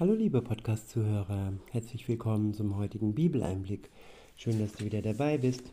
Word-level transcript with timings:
Hallo 0.00 0.14
liebe 0.14 0.42
Podcast-Zuhörer, 0.42 1.54
herzlich 1.72 2.06
willkommen 2.06 2.54
zum 2.54 2.76
heutigen 2.76 3.16
Bibeleinblick. 3.16 3.90
Schön, 4.36 4.60
dass 4.60 4.74
du 4.74 4.84
wieder 4.84 5.02
dabei 5.02 5.38
bist. 5.38 5.72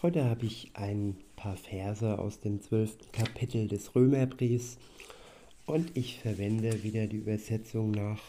Heute 0.00 0.26
habe 0.26 0.46
ich 0.46 0.70
ein 0.74 1.16
paar 1.34 1.56
Verse 1.56 2.20
aus 2.20 2.38
dem 2.38 2.62
zwölften 2.62 3.10
Kapitel 3.10 3.66
des 3.66 3.96
Römerbriefs 3.96 4.78
und 5.66 5.90
ich 5.96 6.20
verwende 6.20 6.84
wieder 6.84 7.08
die 7.08 7.16
Übersetzung 7.16 7.90
nach 7.90 8.22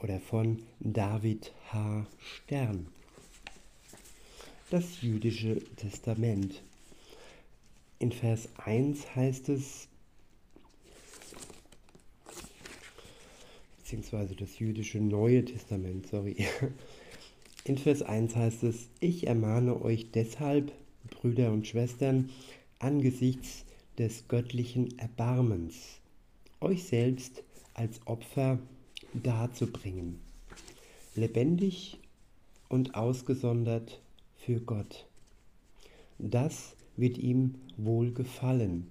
oder 0.00 0.18
von 0.18 0.60
David 0.80 1.52
H. 1.72 2.08
Stern. 2.18 2.88
Das 4.70 5.02
jüdische 5.02 5.60
Testament. 5.76 6.64
In 8.00 8.10
Vers 8.10 8.48
1 8.56 9.14
heißt 9.14 9.50
es, 9.50 9.87
beziehungsweise 13.88 14.36
das 14.36 14.58
jüdische 14.58 15.00
Neue 15.00 15.46
Testament, 15.46 16.06
sorry. 16.08 16.36
In 17.64 17.78
Vers 17.78 18.02
1 18.02 18.36
heißt 18.36 18.64
es, 18.64 18.90
ich 19.00 19.26
ermahne 19.26 19.80
euch 19.80 20.10
deshalb, 20.10 20.72
Brüder 21.08 21.52
und 21.52 21.66
Schwestern, 21.66 22.28
angesichts 22.80 23.64
des 23.96 24.28
göttlichen 24.28 24.98
Erbarmens, 24.98 26.00
euch 26.60 26.84
selbst 26.84 27.42
als 27.72 28.06
Opfer 28.06 28.58
darzubringen, 29.14 30.18
lebendig 31.14 31.96
und 32.68 32.94
ausgesondert 32.94 34.02
für 34.36 34.60
Gott. 34.60 35.06
Das 36.18 36.76
wird 36.98 37.16
ihm 37.16 37.54
wohl 37.78 38.12
gefallen. 38.12 38.86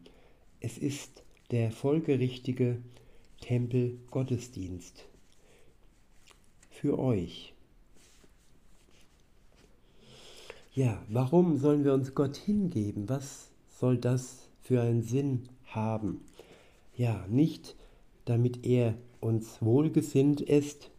Es 0.60 0.80
ist 0.80 1.22
der 1.52 1.70
folgerichtige 1.70 2.78
Tempelgottesdienst 3.42 5.06
für 6.70 7.00
euch. 7.00 7.54
Ja, 10.74 11.02
warum 11.10 11.58
sollen 11.58 11.84
wir 11.84 11.94
uns 11.94 12.14
Gott 12.14 12.36
hingeben? 12.38 13.10
Was 13.10 13.50
soll 13.80 13.98
das 13.98 14.48
für 14.62 14.82
einen 14.82 15.02
Sinn 15.02 15.50
haben? 15.66 16.22
Ja, 16.96 17.26
nicht 17.28 17.76
damit 18.28 18.66
er 18.66 18.96
uns 19.22 19.62
wohlgesinnt 19.62 20.42
ist, 20.42 20.92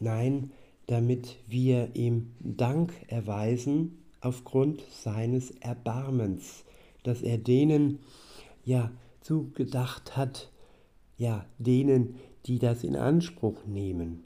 nein, 0.00 0.50
damit 0.88 1.36
wir 1.46 1.94
ihm 1.94 2.32
Dank 2.40 2.92
erweisen 3.06 4.02
aufgrund 4.20 4.82
seines 4.90 5.52
Erbarmens, 5.60 6.64
dass 7.04 7.22
er 7.22 7.38
denen 7.38 8.00
ja 8.64 8.90
zugedacht 9.20 10.16
hat, 10.16 10.50
ja, 11.16 11.46
denen, 11.58 12.16
die 12.46 12.58
das 12.58 12.84
in 12.84 12.96
Anspruch 12.96 13.64
nehmen. 13.66 14.24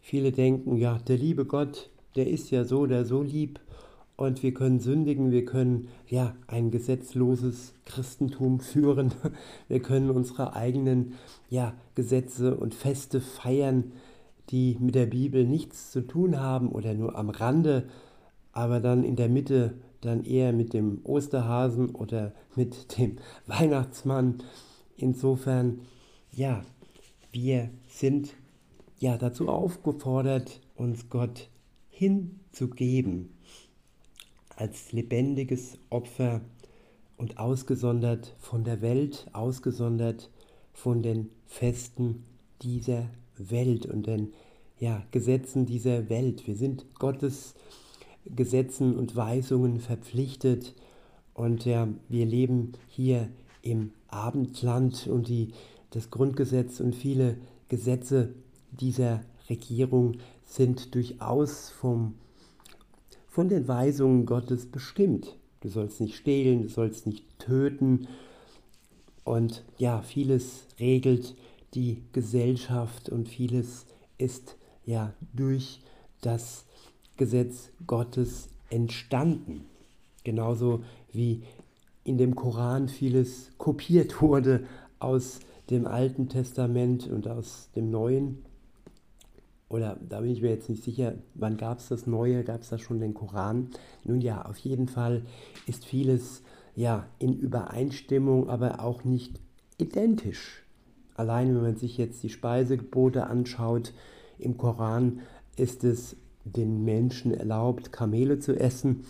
Viele 0.00 0.32
denken, 0.32 0.76
ja, 0.76 0.98
der 0.98 1.18
liebe 1.18 1.44
Gott, 1.44 1.90
der 2.16 2.28
ist 2.28 2.50
ja 2.50 2.64
so, 2.64 2.86
der 2.86 3.04
so 3.04 3.22
lieb 3.22 3.60
und 4.16 4.42
wir 4.42 4.52
können 4.52 4.80
sündigen, 4.80 5.30
wir 5.30 5.44
können 5.44 5.88
ja 6.06 6.34
ein 6.46 6.70
gesetzloses 6.70 7.74
Christentum 7.86 8.60
führen, 8.60 9.12
wir 9.68 9.80
können 9.80 10.10
unsere 10.10 10.54
eigenen 10.54 11.14
ja, 11.48 11.74
Gesetze 11.94 12.56
und 12.56 12.74
Feste 12.74 13.20
feiern, 13.20 13.92
die 14.50 14.76
mit 14.80 14.94
der 14.94 15.06
Bibel 15.06 15.46
nichts 15.46 15.92
zu 15.92 16.00
tun 16.00 16.40
haben 16.40 16.70
oder 16.70 16.94
nur 16.94 17.16
am 17.16 17.30
Rande, 17.30 17.84
aber 18.52 18.80
dann 18.80 19.04
in 19.04 19.16
der 19.16 19.28
Mitte 19.28 19.74
dann 20.00 20.24
eher 20.24 20.52
mit 20.52 20.72
dem 20.72 21.00
Osterhasen 21.04 21.94
oder 21.94 22.32
mit 22.56 22.98
dem 22.98 23.16
Weihnachtsmann. 23.46 24.42
Insofern 24.96 25.80
ja, 26.32 26.64
wir 27.32 27.70
sind 27.88 28.34
ja 28.98 29.16
dazu 29.16 29.48
aufgefordert, 29.48 30.60
uns 30.76 31.08
Gott 31.08 31.48
hinzugeben 31.90 33.30
als 34.56 34.92
lebendiges 34.92 35.78
Opfer 35.88 36.42
und 37.16 37.38
ausgesondert 37.38 38.34
von 38.38 38.64
der 38.64 38.82
Welt, 38.82 39.26
ausgesondert 39.32 40.30
von 40.72 41.02
den 41.02 41.30
Festen 41.46 42.24
dieser 42.62 43.08
Welt 43.36 43.86
und 43.86 44.06
den 44.06 44.32
ja, 44.78 45.02
Gesetzen 45.10 45.66
dieser 45.66 46.08
Welt. 46.08 46.46
Wir 46.46 46.56
sind 46.56 46.86
Gottes 46.98 47.54
Gesetzen 48.24 48.96
und 48.96 49.16
Weisungen 49.16 49.80
verpflichtet 49.80 50.74
und 51.34 51.64
ja, 51.64 51.88
wir 52.08 52.26
leben 52.26 52.72
hier 52.88 53.28
im 53.62 53.92
Abendland 54.08 55.06
und 55.06 55.28
die 55.28 55.52
das 55.90 56.10
Grundgesetz 56.10 56.80
und 56.80 56.94
viele 56.94 57.36
Gesetze 57.68 58.34
dieser 58.70 59.20
Regierung 59.48 60.18
sind 60.44 60.94
durchaus 60.94 61.70
vom, 61.70 62.14
von 63.28 63.48
den 63.48 63.68
Weisungen 63.68 64.26
Gottes 64.26 64.66
bestimmt. 64.66 65.36
Du 65.60 65.68
sollst 65.68 66.00
nicht 66.00 66.16
stehlen, 66.16 66.62
du 66.62 66.68
sollst 66.68 67.06
nicht 67.06 67.24
töten. 67.38 68.08
Und 69.24 69.64
ja, 69.78 70.02
vieles 70.02 70.66
regelt 70.78 71.34
die 71.74 72.02
Gesellschaft 72.12 73.08
und 73.08 73.28
vieles 73.28 73.86
ist 74.18 74.56
ja 74.84 75.12
durch 75.32 75.80
das 76.20 76.64
Gesetz 77.16 77.70
Gottes 77.86 78.48
entstanden. 78.70 79.66
Genauso 80.24 80.82
wie 81.12 81.42
in 82.04 82.18
dem 82.18 82.34
Koran 82.34 82.88
vieles 82.88 83.50
kopiert 83.58 84.20
wurde 84.22 84.64
aus 84.98 85.40
dem 85.70 85.86
Alten 85.86 86.28
Testament 86.28 87.08
und 87.08 87.28
aus 87.28 87.70
dem 87.76 87.90
Neuen. 87.90 88.38
Oder 89.68 89.96
da 90.08 90.20
bin 90.20 90.30
ich 90.30 90.42
mir 90.42 90.50
jetzt 90.50 90.68
nicht 90.68 90.82
sicher, 90.82 91.14
wann 91.34 91.56
gab 91.56 91.78
es 91.78 91.88
das 91.88 92.06
Neue, 92.06 92.42
gab 92.42 92.62
es 92.62 92.70
da 92.70 92.78
schon 92.78 92.98
den 92.98 93.14
Koran? 93.14 93.68
Nun 94.04 94.20
ja, 94.20 94.44
auf 94.44 94.58
jeden 94.58 94.88
Fall 94.88 95.22
ist 95.66 95.84
vieles 95.84 96.42
ja 96.74 97.06
in 97.18 97.34
Übereinstimmung, 97.34 98.48
aber 98.48 98.82
auch 98.82 99.04
nicht 99.04 99.40
identisch. 99.78 100.64
Allein 101.14 101.54
wenn 101.54 101.62
man 101.62 101.76
sich 101.76 101.98
jetzt 101.98 102.22
die 102.22 102.30
Speisegebote 102.30 103.26
anschaut, 103.26 103.92
im 104.38 104.56
Koran 104.56 105.20
ist 105.56 105.84
es 105.84 106.16
den 106.44 106.84
Menschen 106.84 107.32
erlaubt, 107.32 107.92
Kamele 107.92 108.38
zu 108.38 108.58
essen. 108.58 109.04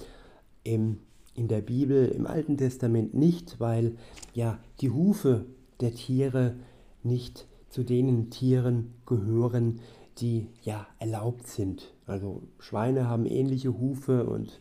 Im, 0.62 0.98
in 1.34 1.48
der 1.48 1.62
Bibel, 1.62 2.08
im 2.08 2.26
Alten 2.26 2.58
Testament 2.58 3.14
nicht, 3.14 3.60
weil 3.60 3.96
ja 4.34 4.58
die 4.80 4.90
Hufe 4.90 5.46
der 5.80 5.94
Tiere 5.94 6.56
nicht 7.02 7.46
zu 7.68 7.84
den 7.84 8.30
Tieren 8.30 8.94
gehören, 9.06 9.80
die 10.18 10.48
ja 10.62 10.86
erlaubt 10.98 11.46
sind. 11.46 11.94
Also 12.06 12.42
Schweine 12.58 13.08
haben 13.08 13.26
ähnliche 13.26 13.78
Hufe 13.78 14.26
und 14.26 14.60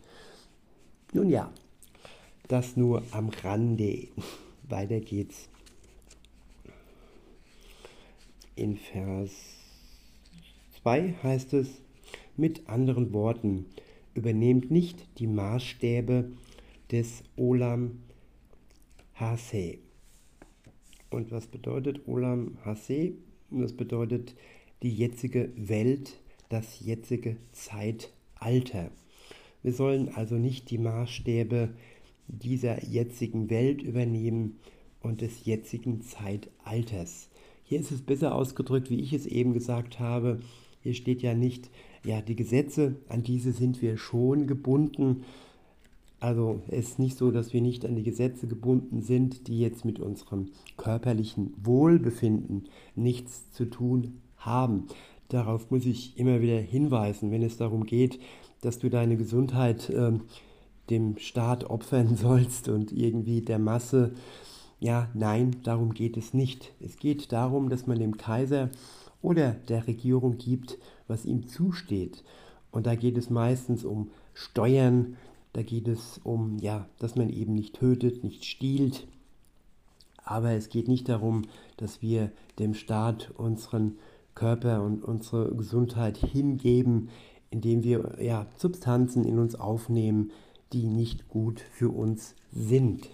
nun 1.12 1.28
ja, 1.28 1.52
das 2.48 2.76
nur 2.76 3.02
am 3.10 3.28
Rande. 3.28 4.08
Weiter 4.68 5.00
geht's. 5.00 5.48
In 8.54 8.76
Vers 8.76 9.32
2 10.82 11.14
heißt 11.22 11.54
es, 11.54 11.68
mit 12.36 12.68
anderen 12.68 13.12
Worten, 13.12 13.66
übernehmt 14.14 14.70
nicht 14.70 15.06
die 15.18 15.26
Maßstäbe 15.26 16.30
des 16.90 17.22
Olam 17.36 18.00
Hase 19.14 19.78
und 21.10 21.32
was 21.32 21.46
bedeutet 21.46 22.06
Olam 22.06 22.56
Hase? 22.64 23.12
Das 23.50 23.72
bedeutet 23.72 24.34
die 24.82 24.94
jetzige 24.94 25.50
Welt, 25.56 26.18
das 26.48 26.80
jetzige 26.80 27.36
Zeitalter. 27.52 28.90
Wir 29.62 29.72
sollen 29.72 30.08
also 30.14 30.36
nicht 30.36 30.70
die 30.70 30.78
Maßstäbe 30.78 31.70
dieser 32.28 32.84
jetzigen 32.84 33.50
Welt 33.50 33.82
übernehmen 33.82 34.58
und 35.00 35.20
des 35.20 35.44
jetzigen 35.44 36.00
Zeitalters. 36.00 37.28
Hier 37.64 37.80
ist 37.80 37.90
es 37.90 38.02
besser 38.02 38.34
ausgedrückt, 38.34 38.90
wie 38.90 39.00
ich 39.00 39.12
es 39.12 39.26
eben 39.26 39.52
gesagt 39.52 39.98
habe. 39.98 40.40
Hier 40.82 40.94
steht 40.94 41.22
ja 41.22 41.34
nicht, 41.34 41.70
ja, 42.04 42.22
die 42.22 42.36
Gesetze, 42.36 42.96
an 43.08 43.22
diese 43.22 43.52
sind 43.52 43.82
wir 43.82 43.98
schon 43.98 44.46
gebunden, 44.46 45.24
also 46.20 46.60
es 46.68 46.90
ist 46.90 46.98
nicht 46.98 47.16
so, 47.16 47.30
dass 47.30 47.54
wir 47.54 47.62
nicht 47.62 47.86
an 47.86 47.96
die 47.96 48.02
Gesetze 48.02 48.46
gebunden 48.46 49.00
sind, 49.00 49.48
die 49.48 49.58
jetzt 49.58 49.86
mit 49.86 49.98
unserem 49.98 50.50
körperlichen 50.76 51.54
Wohlbefinden 51.62 52.68
nichts 52.94 53.50
zu 53.52 53.64
tun 53.64 54.20
haben. 54.36 54.86
Darauf 55.28 55.70
muss 55.70 55.86
ich 55.86 56.18
immer 56.18 56.42
wieder 56.42 56.58
hinweisen, 56.58 57.30
wenn 57.30 57.42
es 57.42 57.56
darum 57.56 57.84
geht, 57.86 58.20
dass 58.60 58.78
du 58.78 58.90
deine 58.90 59.16
Gesundheit 59.16 59.88
äh, 59.88 60.12
dem 60.90 61.16
Staat 61.16 61.64
opfern 61.64 62.16
sollst 62.16 62.68
und 62.68 62.92
irgendwie 62.92 63.40
der 63.40 63.58
Masse. 63.58 64.12
Ja, 64.78 65.08
nein, 65.14 65.56
darum 65.62 65.94
geht 65.94 66.16
es 66.16 66.34
nicht. 66.34 66.72
Es 66.80 66.96
geht 66.96 67.32
darum, 67.32 67.70
dass 67.70 67.86
man 67.86 67.98
dem 67.98 68.16
Kaiser 68.18 68.70
oder 69.22 69.52
der 69.52 69.86
Regierung 69.86 70.36
gibt, 70.36 70.78
was 71.06 71.24
ihm 71.24 71.46
zusteht. 71.46 72.24
Und 72.70 72.86
da 72.86 72.94
geht 72.94 73.18
es 73.18 73.30
meistens 73.30 73.84
um 73.84 74.10
Steuern, 74.32 75.16
da 75.52 75.62
geht 75.62 75.88
es 75.88 76.20
um, 76.22 76.58
ja, 76.58 76.86
dass 76.98 77.16
man 77.16 77.28
eben 77.28 77.54
nicht 77.54 77.76
tötet, 77.76 78.22
nicht 78.22 78.44
stiehlt. 78.44 79.06
Aber 80.24 80.52
es 80.52 80.68
geht 80.68 80.86
nicht 80.86 81.08
darum, 81.08 81.42
dass 81.76 82.02
wir 82.02 82.30
dem 82.58 82.74
Staat 82.74 83.32
unseren 83.36 83.98
Körper 84.34 84.82
und 84.82 85.04
unsere 85.04 85.54
Gesundheit 85.54 86.16
hingeben, 86.16 87.08
indem 87.50 87.82
wir 87.82 88.16
ja, 88.20 88.46
Substanzen 88.56 89.24
in 89.24 89.38
uns 89.38 89.54
aufnehmen, 89.56 90.30
die 90.72 90.86
nicht 90.86 91.28
gut 91.28 91.60
für 91.72 91.90
uns 91.90 92.36
sind. 92.52 93.08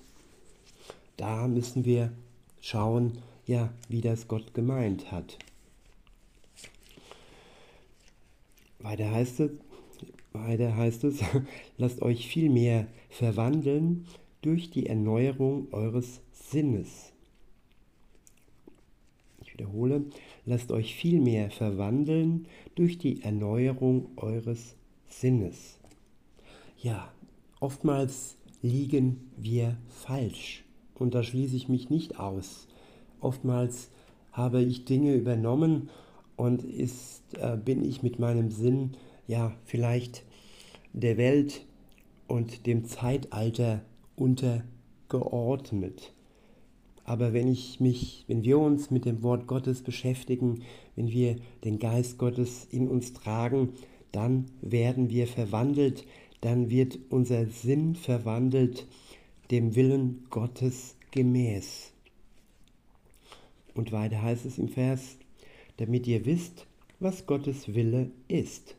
Da 1.16 1.48
müssen 1.48 1.86
wir 1.86 2.12
schauen, 2.60 3.12
ja, 3.46 3.72
wie 3.88 4.02
das 4.02 4.28
Gott 4.28 4.52
gemeint 4.52 5.10
hat. 5.10 5.38
Weiter 8.80 9.10
heißt 9.10 9.40
es, 9.40 9.50
weiter 10.38 10.76
heißt 10.76 11.04
es 11.04 11.20
lasst 11.78 12.02
euch 12.02 12.28
vielmehr 12.28 12.86
verwandeln 13.08 14.06
durch 14.42 14.70
die 14.70 14.86
Erneuerung 14.86 15.68
eures 15.72 16.20
Sinnes. 16.32 17.12
Ich 19.40 19.52
wiederhole, 19.52 20.04
lasst 20.44 20.70
euch 20.70 20.94
vielmehr 20.94 21.50
verwandeln 21.50 22.46
durch 22.74 22.98
die 22.98 23.22
Erneuerung 23.22 24.10
eures 24.16 24.76
Sinnes. 25.08 25.78
Ja, 26.78 27.12
oftmals 27.60 28.36
liegen 28.62 29.30
wir 29.36 29.76
falsch 29.88 30.64
und 30.94 31.14
da 31.14 31.22
schließe 31.22 31.56
ich 31.56 31.68
mich 31.68 31.90
nicht 31.90 32.18
aus. 32.18 32.68
Oftmals 33.20 33.90
habe 34.32 34.62
ich 34.62 34.84
Dinge 34.84 35.14
übernommen 35.14 35.88
und 36.36 36.62
ist, 36.62 37.22
äh, 37.38 37.56
bin 37.56 37.82
ich 37.82 38.02
mit 38.02 38.18
meinem 38.18 38.50
Sinn 38.50 38.92
ja 39.26 39.56
vielleicht 39.64 40.24
der 40.92 41.16
Welt 41.16 41.66
und 42.26 42.66
dem 42.66 42.84
Zeitalter 42.84 43.82
untergeordnet. 44.16 46.12
Aber 47.04 47.32
wenn 47.32 47.46
ich 47.48 47.78
mich, 47.78 48.24
wenn 48.26 48.42
wir 48.42 48.58
uns 48.58 48.90
mit 48.90 49.04
dem 49.04 49.22
Wort 49.22 49.46
Gottes 49.46 49.82
beschäftigen, 49.82 50.62
wenn 50.96 51.10
wir 51.10 51.36
den 51.62 51.78
Geist 51.78 52.18
Gottes 52.18 52.66
in 52.70 52.88
uns 52.88 53.12
tragen, 53.12 53.74
dann 54.10 54.46
werden 54.60 55.10
wir 55.10 55.28
verwandelt, 55.28 56.04
dann 56.40 56.70
wird 56.70 56.98
unser 57.10 57.46
Sinn 57.46 57.94
verwandelt 57.94 58.86
dem 59.50 59.76
Willen 59.76 60.26
Gottes 60.30 60.96
gemäß. 61.12 61.92
Und 63.74 63.92
weiter 63.92 64.22
heißt 64.22 64.46
es 64.46 64.58
im 64.58 64.68
Vers, 64.68 65.18
damit 65.76 66.06
ihr 66.06 66.24
wisst, 66.24 66.66
was 66.98 67.26
Gottes 67.26 67.74
Wille 67.74 68.10
ist 68.26 68.76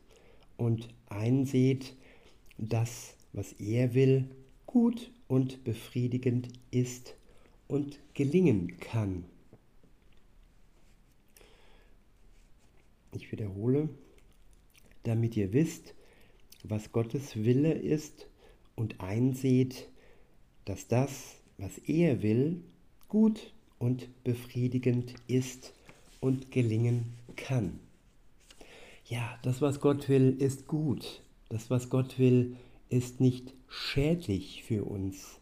und 0.58 0.88
einseht, 1.08 1.94
dass, 2.58 3.14
was 3.32 3.52
er 3.54 3.94
will, 3.94 4.28
gut 4.66 5.10
und 5.28 5.64
befriedigend 5.64 6.48
ist 6.70 7.14
und 7.68 7.98
gelingen 8.12 8.78
kann. 8.80 9.24
Ich 13.12 13.32
wiederhole, 13.32 13.88
damit 15.04 15.36
ihr 15.36 15.54
wisst, 15.54 15.94
was 16.64 16.92
Gottes 16.92 17.36
Wille 17.36 17.72
ist 17.72 18.26
und 18.76 19.00
einseht, 19.00 19.88
dass 20.66 20.88
das, 20.88 21.36
was 21.56 21.78
er 21.78 22.22
will, 22.22 22.62
gut 23.08 23.54
und 23.78 24.08
befriedigend 24.24 25.14
ist 25.28 25.72
und 26.20 26.50
gelingen 26.50 27.14
kann. 27.36 27.80
Ja, 29.08 29.38
das, 29.40 29.62
was 29.62 29.80
Gott 29.80 30.10
will, 30.10 30.36
ist 30.38 30.66
gut. 30.66 31.22
Das, 31.48 31.70
was 31.70 31.88
Gott 31.88 32.18
will, 32.18 32.56
ist 32.90 33.20
nicht 33.20 33.54
schädlich 33.66 34.62
für 34.64 34.84
uns. 34.84 35.40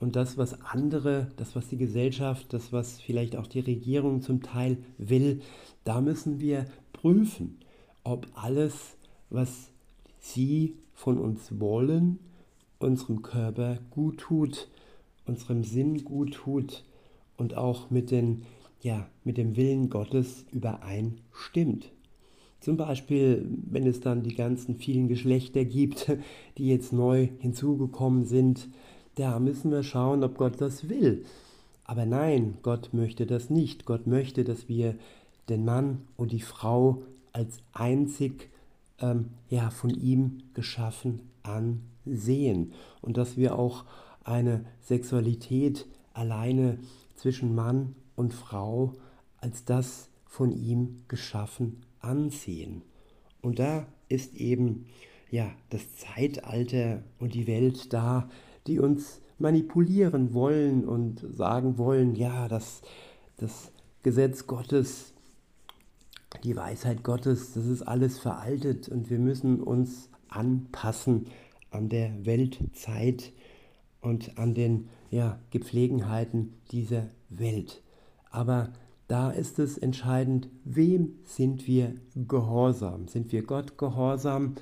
Und 0.00 0.16
das, 0.16 0.38
was 0.38 0.62
andere, 0.62 1.30
das, 1.36 1.54
was 1.54 1.68
die 1.68 1.76
Gesellschaft, 1.76 2.54
das, 2.54 2.72
was 2.72 3.02
vielleicht 3.02 3.36
auch 3.36 3.46
die 3.46 3.60
Regierung 3.60 4.22
zum 4.22 4.42
Teil 4.42 4.78
will, 4.96 5.42
da 5.84 6.00
müssen 6.00 6.40
wir 6.40 6.64
prüfen, 6.94 7.58
ob 8.04 8.26
alles, 8.34 8.96
was 9.28 9.68
sie 10.18 10.74
von 10.94 11.18
uns 11.18 11.60
wollen, 11.60 12.18
unserem 12.78 13.20
Körper 13.20 13.80
gut 13.90 14.18
tut, 14.18 14.68
unserem 15.26 15.62
Sinn 15.62 16.04
gut 16.04 16.32
tut 16.32 16.84
und 17.36 17.54
auch 17.54 17.90
mit, 17.90 18.10
den, 18.10 18.46
ja, 18.80 19.06
mit 19.24 19.36
dem 19.36 19.56
Willen 19.56 19.90
Gottes 19.90 20.46
übereinstimmt. 20.52 21.90
Zum 22.64 22.78
Beispiel, 22.78 23.46
wenn 23.70 23.86
es 23.86 24.00
dann 24.00 24.22
die 24.22 24.34
ganzen 24.34 24.76
vielen 24.76 25.06
Geschlechter 25.06 25.66
gibt, 25.66 26.10
die 26.56 26.68
jetzt 26.68 26.94
neu 26.94 27.28
hinzugekommen 27.38 28.24
sind, 28.24 28.70
da 29.16 29.38
müssen 29.38 29.70
wir 29.70 29.82
schauen, 29.82 30.24
ob 30.24 30.38
Gott 30.38 30.62
das 30.62 30.88
will. 30.88 31.26
Aber 31.84 32.06
nein, 32.06 32.56
Gott 32.62 32.94
möchte 32.94 33.26
das 33.26 33.50
nicht. 33.50 33.84
Gott 33.84 34.06
möchte, 34.06 34.44
dass 34.44 34.66
wir 34.66 34.94
den 35.50 35.66
Mann 35.66 36.08
und 36.16 36.32
die 36.32 36.40
Frau 36.40 37.02
als 37.34 37.58
einzig 37.74 38.48
ähm, 38.98 39.26
ja, 39.50 39.68
von 39.68 39.90
ihm 39.90 40.38
geschaffen 40.54 41.20
ansehen 41.42 42.72
und 43.02 43.18
dass 43.18 43.36
wir 43.36 43.58
auch 43.58 43.84
eine 44.24 44.64
Sexualität 44.80 45.86
alleine 46.14 46.78
zwischen 47.14 47.54
Mann 47.54 47.94
und 48.16 48.32
Frau 48.32 48.94
als 49.36 49.66
das 49.66 50.08
von 50.24 50.50
ihm 50.50 51.02
geschaffen 51.08 51.83
ansehen. 52.04 52.82
Und 53.42 53.58
da 53.58 53.86
ist 54.08 54.36
eben 54.36 54.86
ja 55.30 55.50
das 55.70 55.96
Zeitalter 55.96 57.02
und 57.18 57.34
die 57.34 57.46
Welt 57.46 57.92
da, 57.92 58.28
die 58.66 58.78
uns 58.78 59.20
manipulieren 59.38 60.32
wollen 60.32 60.84
und 60.84 61.24
sagen 61.28 61.76
wollen, 61.78 62.14
ja, 62.14 62.48
das, 62.48 62.82
das 63.36 63.72
Gesetz 64.02 64.46
Gottes, 64.46 65.12
die 66.44 66.56
Weisheit 66.56 67.02
Gottes, 67.02 67.52
das 67.52 67.66
ist 67.66 67.82
alles 67.82 68.18
veraltet 68.18 68.88
und 68.88 69.10
wir 69.10 69.18
müssen 69.18 69.60
uns 69.60 70.08
anpassen 70.28 71.26
an 71.70 71.88
der 71.88 72.24
Weltzeit 72.24 73.32
und 74.00 74.38
an 74.38 74.54
den 74.54 74.88
ja, 75.10 75.38
Gepflegenheiten 75.50 76.54
dieser 76.70 77.10
Welt. 77.28 77.82
Aber 78.30 78.72
da 79.08 79.30
ist 79.30 79.58
es 79.58 79.76
entscheidend, 79.76 80.48
wem 80.64 81.18
sind 81.24 81.66
wir 81.66 81.94
gehorsam? 82.14 83.08
Sind 83.08 83.32
wir 83.32 83.42
Gott 83.42 83.76
gehorsam, 83.76 84.54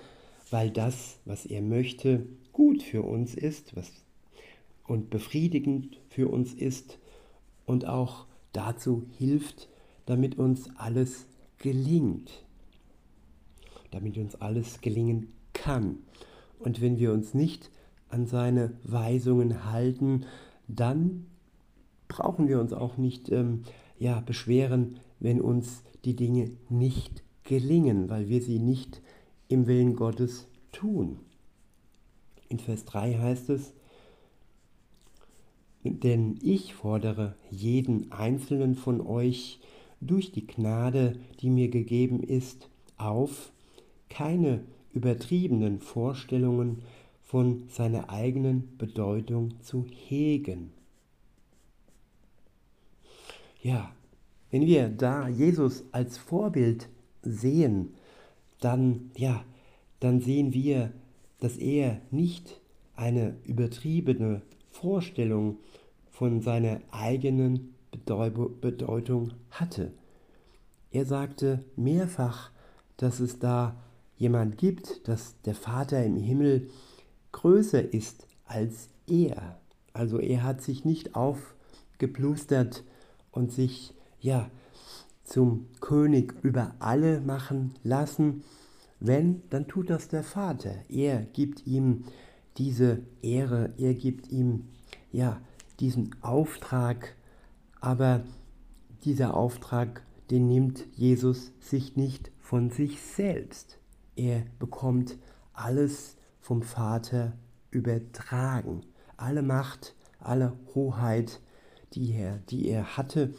weil 0.50 0.70
das, 0.70 1.18
was 1.24 1.46
er 1.46 1.62
möchte, 1.62 2.26
gut 2.52 2.82
für 2.82 3.02
uns 3.02 3.34
ist 3.34 3.76
was, 3.76 3.90
und 4.84 5.10
befriedigend 5.10 6.00
für 6.08 6.28
uns 6.28 6.52
ist 6.52 6.98
und 7.66 7.86
auch 7.86 8.26
dazu 8.52 9.06
hilft, 9.16 9.68
damit 10.06 10.38
uns 10.38 10.68
alles 10.76 11.26
gelingt. 11.58 12.44
Damit 13.90 14.18
uns 14.18 14.34
alles 14.36 14.80
gelingen 14.80 15.32
kann. 15.52 15.98
Und 16.58 16.80
wenn 16.80 16.98
wir 16.98 17.12
uns 17.12 17.34
nicht 17.34 17.70
an 18.08 18.26
seine 18.26 18.72
Weisungen 18.84 19.70
halten, 19.70 20.26
dann 20.68 21.26
brauchen 22.08 22.48
wir 22.48 22.60
uns 22.60 22.72
auch 22.72 22.96
nicht 22.96 23.30
ähm, 23.30 23.62
ja, 23.98 24.20
beschweren, 24.20 24.98
wenn 25.20 25.40
uns 25.40 25.82
die 26.04 26.16
Dinge 26.16 26.50
nicht 26.68 27.22
gelingen, 27.44 28.08
weil 28.08 28.28
wir 28.28 28.42
sie 28.42 28.58
nicht 28.58 29.00
im 29.48 29.66
Willen 29.66 29.96
Gottes 29.96 30.48
tun. 30.72 31.18
In 32.48 32.58
Vers 32.58 32.84
3 32.84 33.14
heißt 33.14 33.50
es, 33.50 33.72
denn 35.84 36.38
ich 36.42 36.74
fordere 36.74 37.34
jeden 37.50 38.12
einzelnen 38.12 38.74
von 38.76 39.00
euch 39.00 39.60
durch 40.00 40.32
die 40.32 40.46
Gnade, 40.46 41.18
die 41.40 41.50
mir 41.50 41.68
gegeben 41.68 42.22
ist, 42.22 42.68
auf, 42.96 43.52
keine 44.08 44.64
übertriebenen 44.92 45.80
Vorstellungen 45.80 46.82
von 47.22 47.64
seiner 47.68 48.10
eigenen 48.10 48.76
Bedeutung 48.76 49.60
zu 49.62 49.86
hegen. 50.08 50.70
Ja, 53.62 53.94
wenn 54.50 54.66
wir 54.66 54.88
da 54.88 55.28
Jesus 55.28 55.84
als 55.92 56.18
Vorbild 56.18 56.88
sehen, 57.22 57.94
dann 58.60 59.12
ja, 59.16 59.44
dann 60.00 60.20
sehen 60.20 60.52
wir, 60.52 60.92
dass 61.38 61.56
er 61.56 62.00
nicht 62.10 62.60
eine 62.96 63.36
übertriebene 63.44 64.42
Vorstellung 64.70 65.58
von 66.10 66.40
seiner 66.40 66.80
eigenen 66.90 67.74
Bedeutung 68.60 69.32
hatte. 69.50 69.92
Er 70.90 71.06
sagte 71.06 71.64
mehrfach, 71.76 72.50
dass 72.96 73.20
es 73.20 73.38
da 73.38 73.76
jemand 74.16 74.58
gibt, 74.58 75.06
dass 75.06 75.40
der 75.42 75.54
Vater 75.54 76.04
im 76.04 76.16
Himmel 76.16 76.68
größer 77.30 77.94
ist 77.94 78.26
als 78.44 78.88
er. 79.06 79.60
Also 79.92 80.18
er 80.18 80.42
hat 80.42 80.62
sich 80.62 80.84
nicht 80.84 81.14
aufgeplustert 81.14 82.82
und 83.32 83.50
sich 83.50 83.94
ja 84.20 84.50
zum 85.24 85.66
König 85.80 86.34
über 86.42 86.74
alle 86.78 87.20
machen 87.20 87.74
lassen. 87.82 88.44
Wenn, 89.00 89.42
dann 89.50 89.66
tut 89.66 89.90
das 89.90 90.08
der 90.08 90.22
Vater. 90.22 90.74
Er 90.88 91.22
gibt 91.22 91.66
ihm 91.66 92.04
diese 92.56 93.00
Ehre, 93.22 93.72
er 93.78 93.94
gibt 93.94 94.30
ihm 94.30 94.68
ja 95.10 95.40
diesen 95.80 96.14
Auftrag, 96.22 97.16
aber 97.80 98.22
dieser 99.04 99.34
Auftrag, 99.34 100.02
den 100.30 100.46
nimmt 100.46 100.86
Jesus 100.94 101.52
sich 101.60 101.96
nicht 101.96 102.30
von 102.38 102.70
sich 102.70 103.00
selbst. 103.00 103.78
Er 104.14 104.44
bekommt 104.58 105.18
alles 105.52 106.16
vom 106.40 106.62
Vater 106.62 107.32
übertragen. 107.70 108.82
Alle 109.16 109.42
Macht, 109.42 109.94
alle 110.20 110.52
Hoheit, 110.74 111.40
die 111.94 112.12
er, 112.12 112.38
die 112.50 112.68
er 112.68 112.96
hatte 112.96 113.34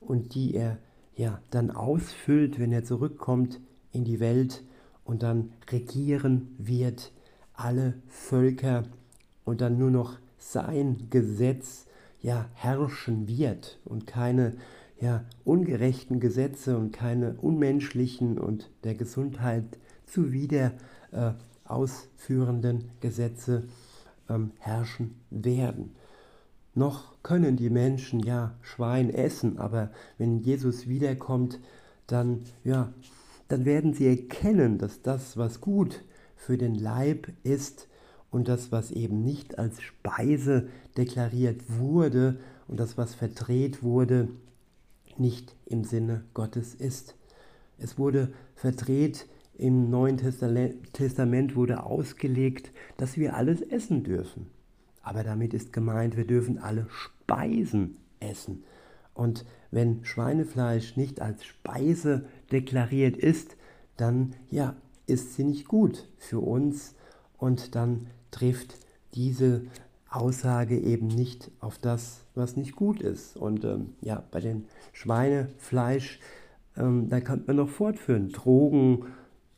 und 0.00 0.34
die 0.34 0.54
er 0.54 0.78
ja 1.16 1.40
dann 1.50 1.70
ausfüllt, 1.70 2.58
wenn 2.58 2.72
er 2.72 2.84
zurückkommt 2.84 3.60
in 3.92 4.04
die 4.04 4.20
Welt 4.20 4.64
und 5.04 5.22
dann 5.22 5.52
regieren 5.70 6.54
wird 6.58 7.12
alle 7.52 7.94
Völker 8.08 8.84
und 9.44 9.60
dann 9.60 9.78
nur 9.78 9.90
noch 9.90 10.18
sein 10.38 11.08
Gesetz 11.10 11.86
ja 12.20 12.48
herrschen 12.54 13.28
wird 13.28 13.78
und 13.84 14.06
keine 14.06 14.54
ja 15.00 15.24
ungerechten 15.44 16.20
Gesetze 16.20 16.76
und 16.76 16.92
keine 16.92 17.34
unmenschlichen 17.34 18.38
und 18.38 18.70
der 18.84 18.94
Gesundheit 18.94 19.64
zuwider 20.06 20.72
äh, 21.12 21.32
ausführenden 21.64 22.90
Gesetze 23.00 23.64
ähm, 24.28 24.52
herrschen 24.58 25.20
werden. 25.30 25.94
Noch 26.74 27.22
können 27.22 27.56
die 27.56 27.70
Menschen 27.70 28.20
ja 28.20 28.54
Schwein 28.60 29.10
essen, 29.10 29.58
aber 29.58 29.90
wenn 30.18 30.40
Jesus 30.40 30.88
wiederkommt, 30.88 31.60
dann 32.06 32.42
ja, 32.64 32.92
dann 33.48 33.64
werden 33.64 33.94
sie 33.94 34.06
erkennen, 34.06 34.78
dass 34.78 35.02
das, 35.02 35.36
was 35.36 35.60
gut 35.60 36.02
für 36.36 36.58
den 36.58 36.74
Leib 36.74 37.28
ist 37.42 37.88
und 38.30 38.48
das, 38.48 38.72
was 38.72 38.90
eben 38.90 39.22
nicht 39.22 39.58
als 39.58 39.80
Speise 39.80 40.68
deklariert 40.96 41.62
wurde 41.78 42.40
und 42.66 42.80
das, 42.80 42.98
was 42.98 43.14
verdreht 43.14 43.82
wurde, 43.82 44.28
nicht 45.16 45.54
im 45.66 45.84
Sinne 45.84 46.24
Gottes 46.34 46.74
ist. 46.74 47.14
Es 47.78 47.98
wurde 47.98 48.32
verdreht 48.56 49.26
im 49.56 49.88
Neuen 49.88 50.16
Testament 50.16 51.54
wurde 51.54 51.84
ausgelegt, 51.84 52.72
dass 52.96 53.16
wir 53.16 53.36
alles 53.36 53.60
essen 53.60 54.02
dürfen. 54.02 54.53
Aber 55.04 55.22
damit 55.22 55.54
ist 55.54 55.72
gemeint, 55.72 56.16
wir 56.16 56.26
dürfen 56.26 56.58
alle 56.58 56.86
Speisen 56.88 57.98
essen. 58.20 58.64
Und 59.12 59.44
wenn 59.70 60.04
Schweinefleisch 60.04 60.96
nicht 60.96 61.20
als 61.20 61.44
Speise 61.44 62.26
deklariert 62.50 63.16
ist, 63.16 63.56
dann 63.96 64.34
ja, 64.50 64.74
ist 65.06 65.34
sie 65.34 65.44
nicht 65.44 65.68
gut 65.68 66.08
für 66.18 66.40
uns 66.40 66.94
und 67.38 67.74
dann 67.74 68.08
trifft 68.30 68.76
diese 69.14 69.62
Aussage 70.10 70.78
eben 70.78 71.06
nicht 71.08 71.50
auf 71.60 71.78
das, 71.78 72.24
was 72.34 72.56
nicht 72.56 72.74
gut 72.74 73.00
ist. 73.00 73.36
Und 73.36 73.64
ähm, 73.64 73.94
ja, 74.00 74.22
bei 74.30 74.40
dem 74.40 74.64
Schweinefleisch, 74.92 76.18
ähm, 76.76 77.08
da 77.08 77.20
kann 77.20 77.44
man 77.46 77.56
noch 77.56 77.68
fortführen. 77.68 78.30
Drogen, 78.30 79.06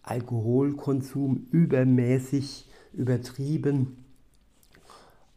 Alkoholkonsum 0.02 1.46
übermäßig 1.50 2.68
übertrieben 2.92 4.05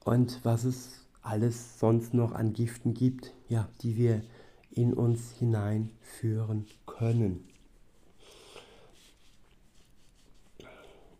und 0.09 0.39
was 0.41 0.63
es 0.63 1.05
alles 1.21 1.77
sonst 1.77 2.15
noch 2.15 2.31
an 2.31 2.53
Giften 2.53 2.95
gibt, 2.95 3.35
ja, 3.47 3.69
die 3.83 3.95
wir 3.95 4.23
in 4.71 4.91
uns 4.95 5.33
hineinführen 5.37 6.65
können. 6.87 7.47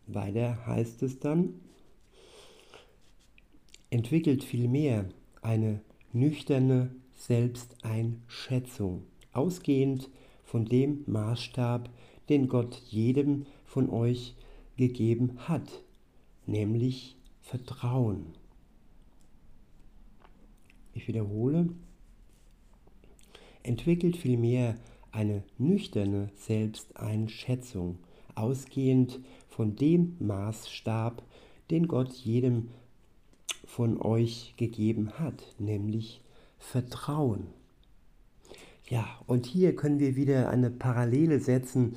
Weiter 0.08 0.66
heißt 0.66 1.04
es 1.04 1.20
dann, 1.20 1.60
entwickelt 3.92 4.44
vielmehr 4.44 5.06
eine 5.44 5.82
nüchterne 6.12 6.90
Selbsteinschätzung, 7.16 9.04
ausgehend 9.34 10.10
von 10.44 10.66
dem 10.66 11.04
Maßstab, 11.06 11.92
den 12.28 12.48
Gott 12.48 12.82
jedem 12.88 13.46
von 13.66 13.92
euch 13.92 14.36
gegeben 14.78 15.38
hat, 15.48 15.84
nämlich 16.48 17.18
Vertrauen. 17.42 18.39
Ich 21.00 21.08
wiederhole, 21.08 21.70
entwickelt 23.64 24.18
vielmehr 24.18 24.76
eine 25.14 25.44
nüchterne 25.58 26.30
Selbsteinschätzung, 26.36 28.00
ausgehend 28.36 29.22
von 29.48 29.78
dem 29.78 30.18
Maßstab, 30.20 31.24
den 31.72 31.88
Gott 31.88 32.12
jedem 32.12 32.68
von 33.66 34.02
euch 34.02 34.56
gegeben 34.58 35.12
hat, 35.18 35.56
nämlich 35.58 36.20
Vertrauen. 36.58 37.48
Ja, 38.90 39.08
und 39.26 39.46
hier 39.46 39.78
können 39.78 40.00
wir 40.00 40.18
wieder 40.18 40.50
eine 40.50 40.70
Parallele 40.70 41.40
setzen 41.40 41.96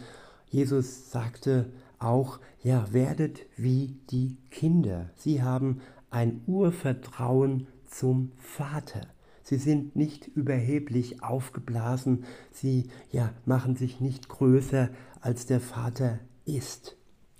Jesus 0.48 1.10
sagte 1.10 1.72
auch, 1.98 2.38
ja, 2.62 2.92
werdet 2.92 3.40
wie 3.56 3.96
die 4.10 4.36
Kinder. 4.50 5.10
Sie 5.16 5.42
haben 5.42 5.80
ein 6.10 6.42
Urvertrauen 6.46 7.66
zum 7.92 8.32
Vater. 8.38 9.02
Sie 9.42 9.56
sind 9.56 9.96
nicht 9.96 10.28
überheblich 10.28 11.22
aufgeblasen, 11.22 12.24
sie 12.50 12.88
ja, 13.10 13.32
machen 13.44 13.76
sich 13.76 14.00
nicht 14.00 14.28
größer, 14.28 14.88
als 15.20 15.46
der 15.46 15.60
Vater 15.60 16.20
ist. 16.44 16.96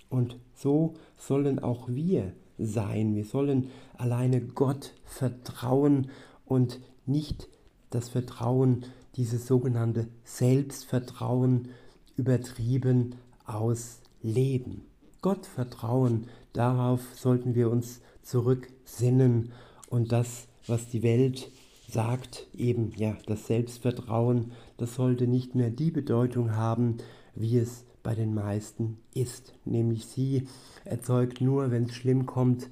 Und 0.09 0.37
so 0.53 0.93
sollen 1.17 1.59
auch 1.59 1.87
wir 1.89 2.33
sein. 2.57 3.15
Wir 3.15 3.25
sollen 3.25 3.69
alleine 3.97 4.41
Gott 4.41 4.93
vertrauen 5.05 6.09
und 6.45 6.79
nicht 7.05 7.47
das 7.89 8.09
Vertrauen, 8.09 8.85
dieses 9.15 9.47
sogenannte 9.47 10.07
Selbstvertrauen 10.23 11.69
übertrieben 12.15 13.15
ausleben. 13.45 14.85
Gott 15.21 15.45
vertrauen, 15.45 16.27
darauf 16.53 17.01
sollten 17.15 17.55
wir 17.55 17.69
uns 17.69 18.01
zurücksinnen 18.23 19.51
und 19.93 20.11
das, 20.11 20.47
was 20.65 20.87
die 20.87 21.03
Welt 21.03 21.51
sagt, 21.87 22.47
eben 22.57 22.93
ja, 22.97 23.15
das 23.27 23.45
Selbstvertrauen, 23.45 24.51
das 24.77 24.95
sollte 24.95 25.27
nicht 25.27 25.53
mehr 25.53 25.69
die 25.69 25.91
Bedeutung 25.91 26.55
haben, 26.55 26.97
wie 27.35 27.59
es 27.59 27.85
bei 28.01 28.15
den 28.15 28.33
meisten 28.33 28.97
ist. 29.13 29.53
Nämlich 29.65 30.07
sie 30.07 30.47
erzeugt 30.83 31.41
nur, 31.41 31.69
wenn 31.69 31.83
es 31.83 31.93
schlimm 31.93 32.25
kommt, 32.25 32.71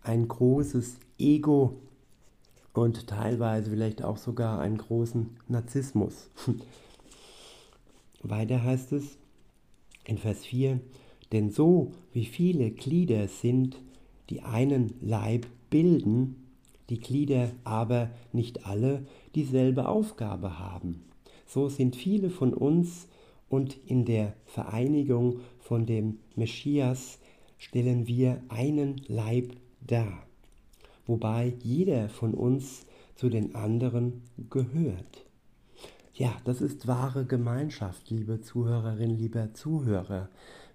ein 0.00 0.28
großes 0.28 0.96
Ego 1.18 1.76
und 2.72 3.06
teilweise 3.06 3.68
vielleicht 3.72 4.02
auch 4.02 4.16
sogar 4.16 4.58
einen 4.58 4.78
großen 4.78 5.36
Narzissmus. 5.48 6.30
Weiter 8.22 8.64
heißt 8.64 8.92
es 8.92 9.18
in 10.06 10.16
Vers 10.16 10.46
4, 10.46 10.80
denn 11.32 11.50
so 11.50 11.92
wie 12.14 12.24
viele 12.24 12.70
Glieder 12.70 13.28
sind, 13.28 13.76
die 14.30 14.40
einen 14.40 14.94
Leib 15.02 15.46
bilden, 15.68 16.45
die 16.90 16.98
Glieder 17.00 17.50
aber 17.64 18.10
nicht 18.32 18.66
alle 18.66 19.06
dieselbe 19.34 19.88
Aufgabe 19.88 20.58
haben. 20.58 21.04
So 21.46 21.68
sind 21.68 21.96
viele 21.96 22.30
von 22.30 22.52
uns 22.54 23.08
und 23.48 23.76
in 23.86 24.04
der 24.04 24.34
Vereinigung 24.44 25.40
von 25.60 25.86
dem 25.86 26.18
Messias 26.34 27.18
stellen 27.58 28.06
wir 28.06 28.42
einen 28.48 29.00
Leib 29.06 29.52
dar, 29.86 30.26
wobei 31.06 31.54
jeder 31.62 32.08
von 32.08 32.34
uns 32.34 32.86
zu 33.14 33.28
den 33.28 33.54
anderen 33.54 34.22
gehört. 34.50 35.24
Ja, 36.14 36.34
das 36.44 36.60
ist 36.60 36.86
wahre 36.86 37.26
Gemeinschaft, 37.26 38.10
liebe 38.10 38.40
Zuhörerinnen, 38.40 39.18
lieber 39.18 39.52
Zuhörer. 39.54 40.28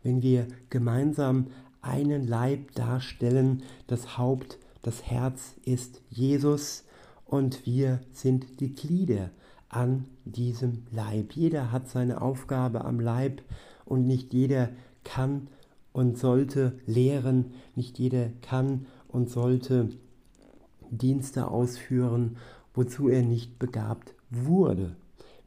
Wenn 0.03 0.22
wir 0.22 0.48
gemeinsam 0.70 1.48
einen 1.82 2.27
Leib 2.27 2.74
darstellen, 2.75 3.63
das 3.88 4.18
Haupt, 4.18 4.60
das 4.81 5.03
Herz 5.03 5.55
ist 5.63 6.01
Jesus 6.09 6.85
und 7.25 7.65
wir 7.65 8.01
sind 8.11 8.59
die 8.59 8.73
Glieder 8.73 9.29
an 9.69 10.05
diesem 10.25 10.83
Leib. 10.91 11.33
Jeder 11.33 11.71
hat 11.71 11.88
seine 11.89 12.21
Aufgabe 12.21 12.83
am 12.83 13.00
Leib 13.00 13.41
und 13.85 14.05
nicht 14.05 14.33
jeder 14.33 14.69
kann 15.03 15.47
und 15.93 16.17
sollte 16.17 16.79
lehren, 16.85 17.53
nicht 17.75 18.00
jeder 18.00 18.29
kann 18.41 18.85
und 19.07 19.29
sollte 19.29 19.89
Dienste 20.89 21.47
ausführen, 21.47 22.38
wozu 22.73 23.07
er 23.07 23.21
nicht 23.21 23.59
begabt 23.59 24.13
wurde. 24.29 24.95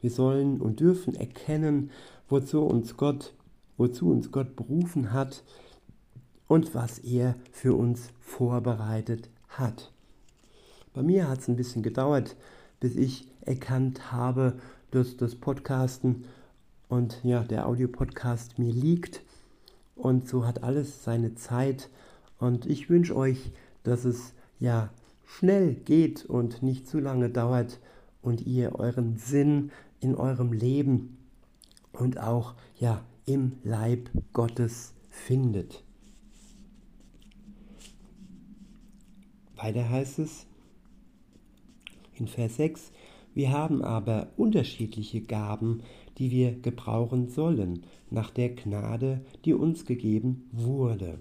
Wir 0.01 0.11
sollen 0.11 0.61
und 0.61 0.79
dürfen 0.79 1.15
erkennen, 1.15 1.91
wozu 2.29 2.61
uns 2.61 2.97
Gott, 2.97 3.33
wozu 3.77 4.09
uns 4.09 4.31
Gott 4.31 4.55
berufen 4.55 5.11
hat 5.13 5.43
und 6.47 6.75
was 6.75 6.99
er 6.99 7.35
für 7.51 7.73
uns 7.73 8.09
vorbereitet 8.19 9.29
hat. 9.49 9.91
Bei 10.93 11.03
mir 11.03 11.27
hat 11.27 11.39
es 11.39 11.47
ein 11.47 11.55
bisschen 11.55 11.83
gedauert, 11.83 12.35
bis 12.79 12.95
ich 12.95 13.27
erkannt 13.41 14.11
habe, 14.11 14.53
dass 14.91 15.17
das 15.17 15.35
Podcasten 15.35 16.25
und 16.87 17.19
ja, 17.23 17.43
der 17.43 17.67
Audiopodcast 17.67 18.59
mir 18.59 18.71
liegt. 18.71 19.21
Und 19.95 20.27
so 20.27 20.45
hat 20.45 20.63
alles 20.63 21.03
seine 21.03 21.35
Zeit. 21.35 21.89
Und 22.39 22.65
ich 22.65 22.89
wünsche 22.89 23.15
euch, 23.15 23.51
dass 23.83 24.05
es 24.05 24.33
ja 24.59 24.89
schnell 25.25 25.73
geht 25.73 26.25
und 26.25 26.63
nicht 26.63 26.87
zu 26.87 26.99
lange 26.99 27.29
dauert 27.29 27.79
und 28.21 28.45
ihr 28.45 28.75
euren 28.75 29.17
Sinn 29.17 29.71
in 29.99 30.15
eurem 30.15 30.53
Leben 30.53 31.17
und 31.93 32.19
auch 32.19 32.55
ja 32.77 33.03
im 33.25 33.53
Leib 33.63 34.09
Gottes 34.33 34.93
findet. 35.09 35.84
Weiter 39.65 39.89
heißt 39.89 40.19
es 40.19 40.45
in 42.13 42.27
Vers 42.27 42.57
6, 42.57 42.91
wir 43.33 43.51
haben 43.51 43.83
aber 43.83 44.27
unterschiedliche 44.37 45.21
Gaben, 45.21 45.81
die 46.19 46.29
wir 46.29 46.51
gebrauchen 46.53 47.29
sollen, 47.29 47.81
nach 48.11 48.29
der 48.29 48.49
Gnade, 48.49 49.25
die 49.43 49.53
uns 49.53 49.87
gegeben 49.87 50.47
wurde. 50.51 51.19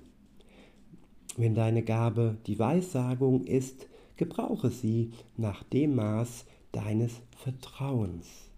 Wenn 1.38 1.54
deine 1.54 1.82
Gabe 1.82 2.36
die 2.46 2.58
Weissagung 2.58 3.44
ist, 3.44 3.88
gebrauche 4.16 4.68
sie 4.68 5.12
nach 5.38 5.62
dem 5.62 5.94
Maß 5.94 6.44
deines 6.70 7.22
Vertrauens. 7.38 8.50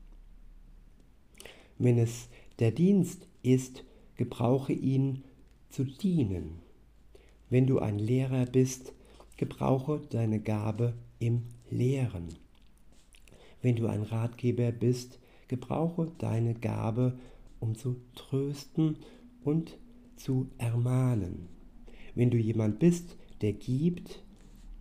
Wenn 1.79 1.97
es 1.97 2.29
der 2.59 2.73
Dienst 2.73 3.29
ist, 3.45 3.85
gebrauche 4.17 4.73
ihn 4.73 5.23
zu 5.71 5.85
dienen. 5.85 6.59
Wenn 7.51 7.69
du 7.69 7.79
ein 7.79 8.01
Lehrer 8.01 8.47
bist, 8.47 8.96
gebrauche 9.37 10.01
deine 10.11 10.41
Gabe 10.41 10.95
im 11.19 11.43
Lehren. 11.71 12.29
Wenn 13.63 13.77
du 13.77 13.87
ein 13.87 14.03
Ratgeber 14.03 14.73
bist, 14.73 15.19
gebrauche 15.49 16.13
deine 16.19 16.55
Gabe, 16.55 17.19
um 17.61 17.75
zu 17.75 17.97
trösten 18.15 18.97
und 19.43 19.79
zu 20.17 20.51
ermahnen. 20.59 21.49
Wenn 22.15 22.31
du 22.31 22.39
jemand 22.39 22.79
bist, 22.79 23.17
der 23.41 23.53
gibt, 23.53 24.23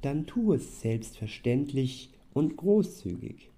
dann 0.01 0.25
tu 0.25 0.53
es 0.53 0.81
selbstverständlich 0.81 2.13
und 2.33 2.57
großzügig. 2.57 3.49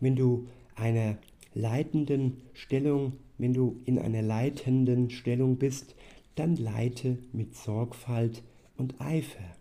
Wenn 0.00 0.16
du 0.16 0.48
einer 0.74 1.18
leitenden 1.54 2.38
Stellung, 2.52 3.14
wenn 3.38 3.54
du 3.54 3.80
in 3.84 3.98
einer 3.98 4.22
leitenden 4.22 5.10
Stellung 5.10 5.56
bist, 5.56 5.94
dann 6.34 6.56
leite 6.56 7.18
mit 7.32 7.54
Sorgfalt 7.54 8.42
und 8.76 9.00
Eifer. 9.00 9.56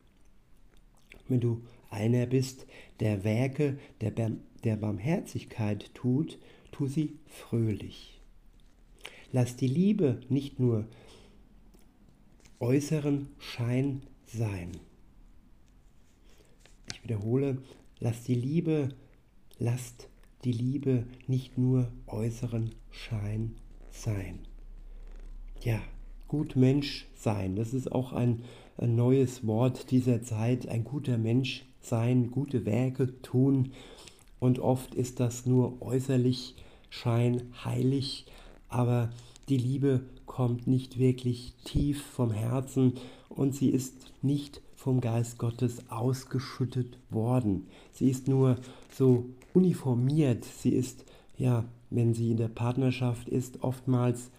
Wenn 1.32 1.40
du 1.40 1.62
einer 1.90 2.26
bist, 2.26 2.68
der 3.00 3.24
Werke 3.24 3.80
der, 4.02 4.12
der 4.66 4.76
Barmherzigkeit 4.76 5.90
tut, 5.94 6.38
tu 6.74 6.88
sie 6.88 7.20
fröhlich. 7.26 8.20
Lass 9.32 9.56
die 9.56 9.68
Liebe 9.68 10.20
nicht 10.28 10.60
nur 10.60 10.88
äußeren 12.60 13.30
Schein 13.40 14.02
sein. 14.26 14.72
Ich 16.92 17.02
wiederhole, 17.02 17.60
lass 18.02 18.26
die 18.26 18.36
Liebe, 18.36 18.90
lasst 19.58 20.10
die 20.44 20.52
Liebe 20.52 21.08
nicht 21.28 21.58
nur 21.58 21.94
äußeren 22.08 22.76
Schein 22.90 23.56
sein. 23.90 24.40
Ja, 25.62 25.82
gut 26.28 26.58
Mensch 26.58 27.08
sein, 27.16 27.56
das 27.56 27.74
ist 27.74 27.90
auch 27.90 28.12
ein, 28.12 28.44
ein 28.82 28.96
neues 28.96 29.46
Wort 29.46 29.92
dieser 29.92 30.24
Zeit, 30.24 30.68
ein 30.68 30.84
guter 30.84 31.18
Mensch 31.18 31.66
sein, 31.82 32.32
gute 32.32 32.66
Werke 32.66 33.22
tun. 33.22 33.72
Und 34.40 34.60
oft 34.60 34.96
ist 34.96 35.20
das 35.20 35.46
nur 35.46 35.82
äußerlich 35.82 36.56
scheinheilig, 36.90 38.26
aber 38.70 39.12
die 39.50 39.58
Liebe 39.58 40.02
kommt 40.26 40.68
nicht 40.68 40.98
wirklich 40.98 41.54
tief 41.64 42.02
vom 42.02 42.32
Herzen 42.32 42.94
und 43.30 43.56
sie 43.56 43.70
ist 43.70 43.94
nicht 44.22 44.62
vom 44.76 45.00
Geist 45.00 45.38
Gottes 45.38 45.90
ausgeschüttet 45.90 46.98
worden. 47.10 47.68
Sie 47.92 48.10
ist 48.10 48.28
nur 48.28 48.58
so 48.92 49.26
uniformiert. 49.54 50.44
Sie 50.44 50.72
ist, 50.72 51.06
ja, 51.38 51.66
wenn 51.92 52.14
sie 52.14 52.32
in 52.32 52.38
der 52.38 52.48
Partnerschaft 52.48 53.30
ist, 53.30 53.64
oftmals 53.64 54.32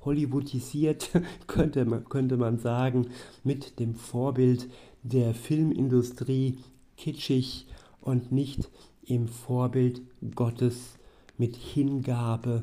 hollywoodisiert, 0.00 1.10
könnte 1.46 1.84
man, 1.84 2.04
könnte 2.08 2.36
man 2.36 2.58
sagen, 2.58 3.08
mit 3.44 3.78
dem 3.78 3.94
Vorbild 3.94 4.68
der 5.02 5.34
Filmindustrie, 5.34 6.58
kitschig 6.96 7.66
und 8.00 8.32
nicht 8.32 8.70
im 9.04 9.28
Vorbild 9.28 10.02
Gottes 10.34 10.98
mit 11.38 11.56
Hingabe 11.56 12.62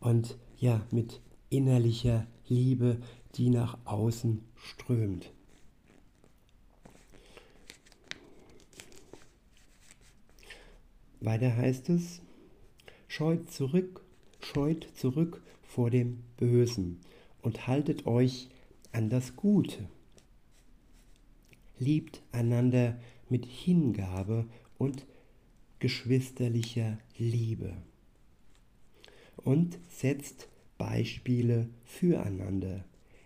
und 0.00 0.36
ja, 0.58 0.80
mit 0.90 1.20
innerlicher 1.50 2.26
Liebe, 2.48 2.98
die 3.34 3.50
nach 3.50 3.78
außen 3.84 4.40
strömt. 4.56 5.30
Weiter 11.20 11.56
heißt 11.56 11.88
es, 11.90 12.20
scheut 13.08 13.50
zurück, 13.50 14.02
scheut 14.40 14.86
zurück 14.94 15.40
vor 15.74 15.90
dem 15.90 16.22
Bösen 16.36 17.00
und 17.42 17.66
haltet 17.66 18.06
euch 18.06 18.48
an 18.92 19.10
das 19.10 19.34
Gute. 19.34 19.88
Liebt 21.80 22.22
einander 22.30 22.96
mit 23.28 23.44
Hingabe 23.44 24.46
und 24.78 25.04
geschwisterlicher 25.80 26.98
Liebe 27.18 27.76
und 29.38 29.76
setzt 29.88 30.48
Beispiele 30.78 31.68
füreinander, 31.84 32.84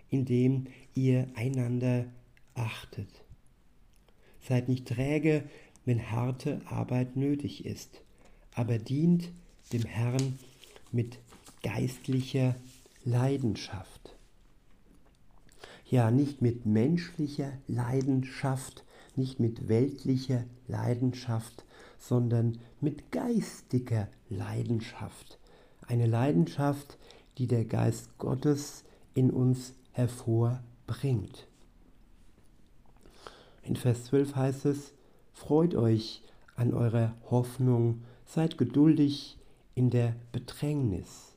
indem 0.09 0.69
ihr 0.95 1.29
einander 1.35 2.07
achtet. 2.55 3.25
Seid 4.41 4.71
nicht 4.71 4.89
träge, 4.89 5.45
wenn 5.85 6.11
harte 6.11 6.63
Arbeit 6.65 7.15
nötig 7.15 7.67
ist, 7.67 8.01
aber 8.55 8.79
dient 8.79 9.31
dem 9.75 9.85
Herrn 9.85 10.39
mit 10.91 11.19
geistlicher 11.63 12.55
Leidenschaft. 13.05 14.17
Ja, 15.91 16.11
nicht 16.11 16.43
mit 16.43 16.67
menschlicher 16.67 17.53
Leidenschaft, 17.67 18.85
nicht 19.17 19.41
mit 19.41 19.69
weltlicher 19.69 20.45
Leidenschaft, 20.67 21.65
sondern 21.99 22.59
mit 22.81 23.11
geistiger 23.11 24.09
Leidenschaft. 24.29 25.39
Eine 25.87 26.07
Leidenschaft, 26.07 26.99
die 27.39 27.47
der 27.47 27.65
Geist 27.65 28.19
Gottes 28.19 28.85
in 29.15 29.31
uns 29.31 29.73
hervorbringt. 29.93 31.49
In 33.63 33.77
Vers 33.77 34.05
12 34.05 34.37
heißt 34.37 34.67
es, 34.67 34.93
Freut 35.33 35.75
euch 35.75 36.23
an 36.57 36.75
eurer 36.75 37.15
Hoffnung, 37.31 38.03
seid 38.27 38.59
geduldig 38.59 39.39
in 39.75 39.89
der 39.89 40.17
Bedrängnis 40.33 41.28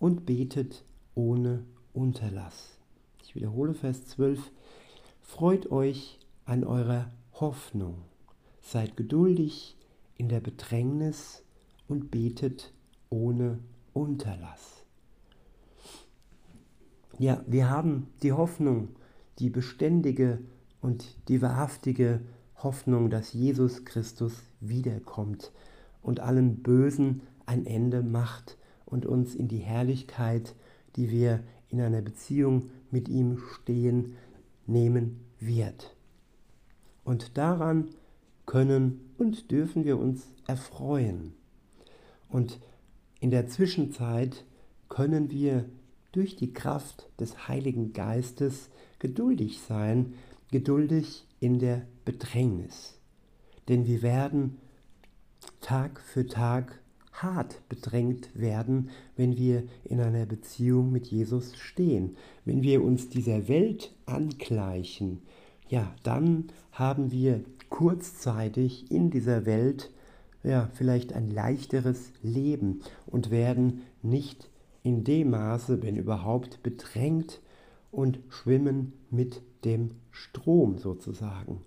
und 0.00 0.26
betet 0.26 0.84
ohne 1.14 1.62
Unterlass. 1.92 2.78
Ich 3.22 3.36
wiederhole 3.36 3.74
Vers 3.74 4.06
12. 4.06 4.50
Freut 5.20 5.70
euch 5.70 6.18
an 6.46 6.64
eurer 6.64 7.12
Hoffnung, 7.34 7.98
seid 8.60 8.96
geduldig 8.96 9.76
in 10.16 10.28
der 10.28 10.40
Bedrängnis 10.40 11.44
und 11.86 12.10
betet 12.10 12.72
ohne 13.10 13.60
Unterlass. 13.92 14.84
Ja, 17.18 17.44
wir 17.46 17.68
haben 17.68 18.08
die 18.22 18.32
Hoffnung, 18.32 18.88
die 19.38 19.50
beständige 19.50 20.40
und 20.80 21.14
die 21.28 21.42
wahrhaftige 21.42 22.22
Hoffnung, 22.56 23.10
dass 23.10 23.32
Jesus 23.32 23.84
Christus 23.84 24.42
wiederkommt 24.60 25.52
und 26.02 26.20
allem 26.20 26.62
Bösen 26.62 27.22
ein 27.46 27.66
Ende 27.66 28.02
macht 28.02 28.56
und 28.90 29.06
uns 29.06 29.34
in 29.34 29.48
die 29.48 29.58
Herrlichkeit, 29.58 30.54
die 30.96 31.10
wir 31.10 31.42
in 31.68 31.80
einer 31.80 32.02
Beziehung 32.02 32.70
mit 32.90 33.08
ihm 33.08 33.38
stehen, 33.54 34.16
nehmen 34.66 35.20
wird. 35.38 35.96
Und 37.04 37.38
daran 37.38 37.88
können 38.46 39.12
und 39.18 39.50
dürfen 39.50 39.84
wir 39.84 39.98
uns 39.98 40.26
erfreuen. 40.46 41.32
Und 42.28 42.60
in 43.20 43.30
der 43.30 43.48
Zwischenzeit 43.48 44.44
können 44.88 45.30
wir 45.30 45.64
durch 46.12 46.36
die 46.36 46.52
Kraft 46.52 47.08
des 47.20 47.48
Heiligen 47.48 47.92
Geistes 47.92 48.70
geduldig 48.98 49.60
sein, 49.60 50.14
geduldig 50.50 51.26
in 51.38 51.58
der 51.58 51.86
Bedrängnis. 52.04 52.98
Denn 53.68 53.86
wir 53.86 54.02
werden 54.02 54.58
Tag 55.60 56.00
für 56.00 56.26
Tag 56.26 56.79
hart 57.22 57.60
bedrängt 57.68 58.30
werden, 58.34 58.90
wenn 59.16 59.36
wir 59.36 59.64
in 59.84 60.00
einer 60.00 60.26
Beziehung 60.26 60.92
mit 60.92 61.06
Jesus 61.06 61.56
stehen. 61.56 62.16
Wenn 62.44 62.62
wir 62.62 62.82
uns 62.82 63.08
dieser 63.08 63.48
Welt 63.48 63.94
angleichen, 64.06 65.22
ja, 65.68 65.94
dann 66.02 66.48
haben 66.72 67.12
wir 67.12 67.44
kurzzeitig 67.68 68.90
in 68.90 69.10
dieser 69.10 69.46
Welt 69.46 69.90
ja, 70.42 70.68
vielleicht 70.72 71.12
ein 71.12 71.30
leichteres 71.30 72.12
Leben 72.22 72.80
und 73.06 73.30
werden 73.30 73.82
nicht 74.02 74.48
in 74.82 75.04
dem 75.04 75.30
Maße, 75.30 75.82
wenn 75.82 75.96
überhaupt, 75.96 76.62
bedrängt 76.62 77.40
und 77.90 78.18
schwimmen 78.28 78.94
mit 79.10 79.42
dem 79.64 79.92
Strom 80.10 80.78
sozusagen. 80.78 81.60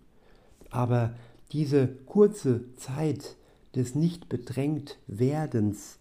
Aber 0.70 1.14
diese 1.52 1.88
kurze 1.88 2.74
Zeit 2.76 3.38
des 3.76 3.96
nicht 3.96 4.30
bedrängt 4.30 4.98
werdens, 5.08 6.00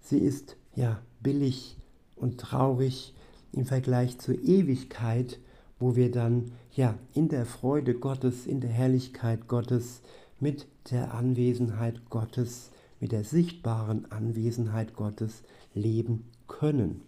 sie 0.00 0.18
ist 0.18 0.56
ja 0.74 1.00
billig 1.20 1.76
und 2.16 2.38
traurig 2.38 3.14
im 3.52 3.66
Vergleich 3.66 4.18
zur 4.18 4.34
Ewigkeit, 4.34 5.38
wo 5.78 5.96
wir 5.96 6.10
dann 6.10 6.52
ja 6.72 6.98
in 7.14 7.28
der 7.28 7.46
Freude 7.46 7.94
Gottes, 7.94 8.46
in 8.46 8.60
der 8.60 8.70
Herrlichkeit 8.70 9.48
Gottes, 9.48 10.02
mit 10.38 10.66
der 10.90 11.14
Anwesenheit 11.14 12.08
Gottes, 12.10 12.70
mit 13.00 13.12
der 13.12 13.24
sichtbaren 13.24 14.10
Anwesenheit 14.10 14.94
Gottes 14.94 15.42
leben 15.74 16.24
können. 16.46 17.02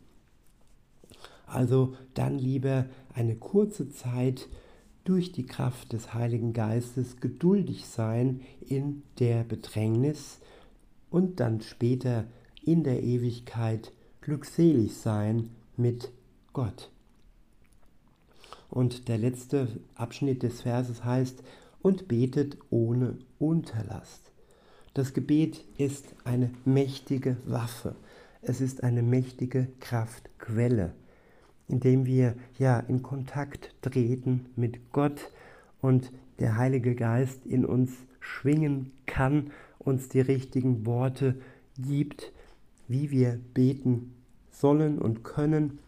Also 1.46 1.94
dann 2.14 2.38
lieber 2.38 2.86
eine 3.14 3.36
kurze 3.36 3.90
Zeit 3.90 4.48
durch 5.04 5.32
die 5.32 5.46
Kraft 5.46 5.92
des 5.92 6.14
Heiligen 6.14 6.52
Geistes 6.52 7.18
geduldig 7.20 7.86
sein 7.86 8.40
in 8.60 9.02
der 9.18 9.44
Bedrängnis 9.44 10.40
und 11.10 11.40
dann 11.40 11.60
später 11.60 12.26
in 12.64 12.84
der 12.84 13.02
Ewigkeit 13.02 13.92
glückselig 14.20 14.96
sein 14.96 15.50
mit 15.76 16.10
Gott. 16.52 16.90
Und 18.70 19.08
der 19.08 19.18
letzte 19.18 19.80
Abschnitt 19.94 20.42
des 20.42 20.62
Verses 20.62 21.04
heißt, 21.04 21.42
und 21.82 22.08
betet 22.08 22.56
ohne 22.70 23.18
Unterlass. 23.38 24.20
Das 24.94 25.12
Gebet 25.14 25.64
ist 25.78 26.14
eine 26.24 26.50
mächtige 26.64 27.36
Waffe. 27.44 27.96
Es 28.40 28.60
ist 28.60 28.82
eine 28.82 29.02
mächtige 29.02 29.68
Kraftquelle, 29.80 30.94
indem 31.72 32.06
wir 32.06 32.34
ja 32.58 32.78
in 32.80 33.02
Kontakt 33.02 33.74
treten 33.80 34.44
mit 34.54 34.92
Gott 34.92 35.32
und 35.80 36.12
der 36.38 36.58
Heilige 36.58 36.94
Geist 36.94 37.46
in 37.46 37.64
uns 37.64 37.90
schwingen 38.20 38.92
kann, 39.06 39.50
uns 39.78 40.10
die 40.10 40.20
richtigen 40.20 40.84
Worte 40.86 41.36
gibt, 41.78 42.30
wie 42.88 43.10
wir 43.10 43.40
beten 43.54 44.12
sollen 44.50 44.98
und 44.98 45.24
können. 45.24 45.78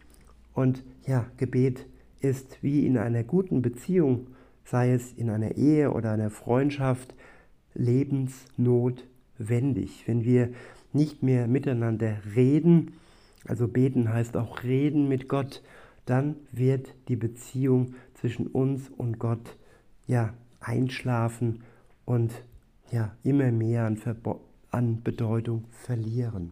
Und 0.53 0.83
ja, 1.05 1.27
Gebet 1.37 1.85
ist 2.19 2.63
wie 2.63 2.83
in 2.85 2.97
einer 2.97 3.23
guten 3.23 3.61
Beziehung, 3.61 4.27
sei 4.65 4.91
es 4.91 5.13
in 5.13 5.29
einer 5.29 5.55
Ehe 5.55 5.91
oder 5.91 6.11
einer 6.11 6.31
Freundschaft, 6.31 7.13
lebensnotwendig. 7.75 10.03
Wenn 10.07 10.25
wir 10.25 10.49
nicht 10.93 11.21
mehr 11.21 11.47
miteinander 11.47 12.17
reden, 12.35 12.93
also 13.47 13.67
beten 13.67 14.11
heißt 14.11 14.35
auch 14.35 14.63
reden 14.63 15.07
mit 15.07 15.29
Gott, 15.29 15.61
dann 16.05 16.35
wird 16.51 16.93
die 17.07 17.15
Beziehung 17.15 17.95
zwischen 18.13 18.47
uns 18.47 18.89
und 18.89 19.19
Gott 19.19 19.57
ja 20.07 20.33
einschlafen 20.59 21.63
und 22.05 22.31
ja 22.91 23.15
immer 23.23 23.51
mehr 23.51 23.85
an, 23.85 23.97
Verbo 23.97 24.41
an 24.71 25.01
Bedeutung 25.03 25.65
verlieren. 25.71 26.51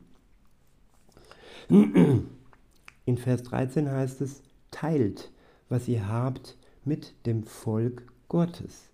In 1.70 3.18
Vers 3.18 3.44
13 3.44 3.90
heißt 3.90 4.22
es, 4.22 4.42
teilt, 4.72 5.32
was 5.70 5.88
ihr 5.88 6.08
habt, 6.08 6.58
mit 6.86 7.26
dem 7.26 7.44
Volk 7.44 8.04
Gottes 8.28 8.90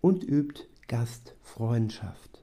und 0.00 0.22
übt 0.22 0.64
Gastfreundschaft. 0.88 2.42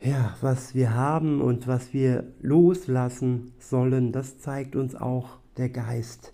Ja, 0.00 0.36
was 0.40 0.74
wir 0.74 0.94
haben 0.94 1.40
und 1.40 1.68
was 1.68 1.92
wir 1.92 2.32
loslassen 2.40 3.52
sollen, 3.60 4.10
das 4.10 4.38
zeigt 4.38 4.74
uns 4.74 4.96
auch 4.96 5.38
der 5.56 5.68
Geist, 5.68 6.32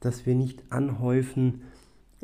dass 0.00 0.26
wir 0.26 0.34
nicht 0.34 0.62
anhäufen 0.70 1.62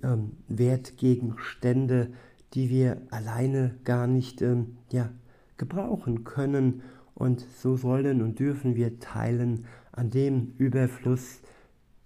ähm, 0.02 0.32
Wertgegenstände, 0.48 2.12
die 2.54 2.70
wir 2.70 3.02
alleine 3.10 3.74
gar 3.84 4.06
nicht 4.06 4.42
ähm, 4.42 4.76
ja, 4.90 5.10
gebrauchen 5.56 6.24
können. 6.24 6.82
Und 7.14 7.46
so 7.58 7.76
sollen 7.76 8.22
und 8.22 8.38
dürfen 8.38 8.74
wir 8.74 8.98
teilen 8.98 9.66
an 9.92 10.10
dem 10.10 10.54
Überfluss, 10.58 11.40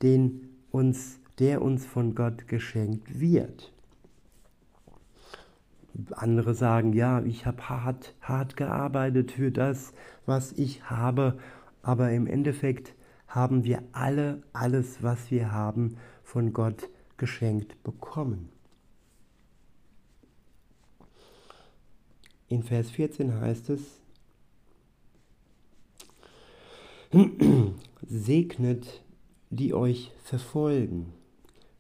den 0.02 0.48
uns, 0.70 1.20
der 1.38 1.62
uns 1.62 1.86
von 1.86 2.14
Gott 2.14 2.48
geschenkt 2.48 3.20
wird. 3.20 3.72
Andere 6.10 6.54
sagen, 6.54 6.92
ja, 6.92 7.22
ich 7.22 7.46
habe 7.46 7.68
hart, 7.68 8.14
hart 8.20 8.56
gearbeitet 8.56 9.32
für 9.32 9.50
das, 9.50 9.94
was 10.26 10.52
ich 10.52 10.90
habe, 10.90 11.38
aber 11.82 12.10
im 12.12 12.26
Endeffekt 12.26 12.94
haben 13.28 13.64
wir 13.64 13.82
alle 13.92 14.42
alles, 14.52 15.02
was 15.02 15.30
wir 15.30 15.52
haben, 15.52 15.96
von 16.22 16.52
Gott 16.52 16.88
geschenkt 17.16 17.82
bekommen. 17.82 18.50
In 22.48 22.62
Vers 22.62 22.90
14 22.90 23.40
heißt 23.40 23.70
es, 23.70 24.00
segnet, 28.06 29.02
die 29.50 29.74
euch 29.74 30.12
verfolgen, 30.22 31.12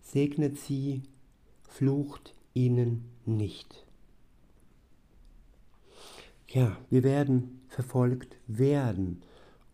segnet 0.00 0.58
sie, 0.58 1.02
flucht 1.62 2.34
ihnen 2.54 3.10
nicht. 3.24 3.86
Ja, 6.48 6.76
wir 6.90 7.02
werden 7.02 7.60
verfolgt 7.68 8.36
werden 8.46 9.22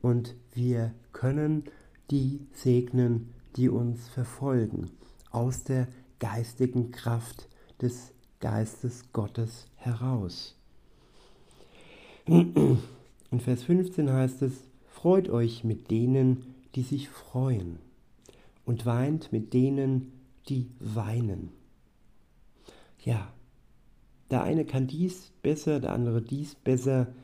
und 0.00 0.34
wir 0.52 0.94
können 1.22 1.62
die 2.10 2.40
segnen, 2.52 3.32
die 3.54 3.68
uns 3.68 4.08
verfolgen, 4.08 4.90
aus 5.30 5.62
der 5.62 5.86
geistigen 6.18 6.90
Kraft 6.90 7.48
des 7.80 8.12
Geistes 8.40 9.12
Gottes 9.12 9.66
heraus. 9.76 10.58
In 12.26 12.80
Vers 13.38 13.62
15 13.62 14.10
heißt 14.10 14.42
es, 14.42 14.64
freut 14.88 15.30
euch 15.30 15.62
mit 15.62 15.92
denen, 15.92 16.56
die 16.74 16.82
sich 16.82 17.08
freuen 17.08 17.78
und 18.64 18.84
weint 18.84 19.30
mit 19.30 19.54
denen, 19.54 20.10
die 20.48 20.72
weinen. 20.80 21.50
Ja, 22.98 23.32
der 24.32 24.42
eine 24.42 24.64
kann 24.64 24.88
dies 24.88 25.30
besser, 25.40 25.78
der 25.78 25.92
andere 25.92 26.20
dies 26.20 26.56
besser, 26.56 27.14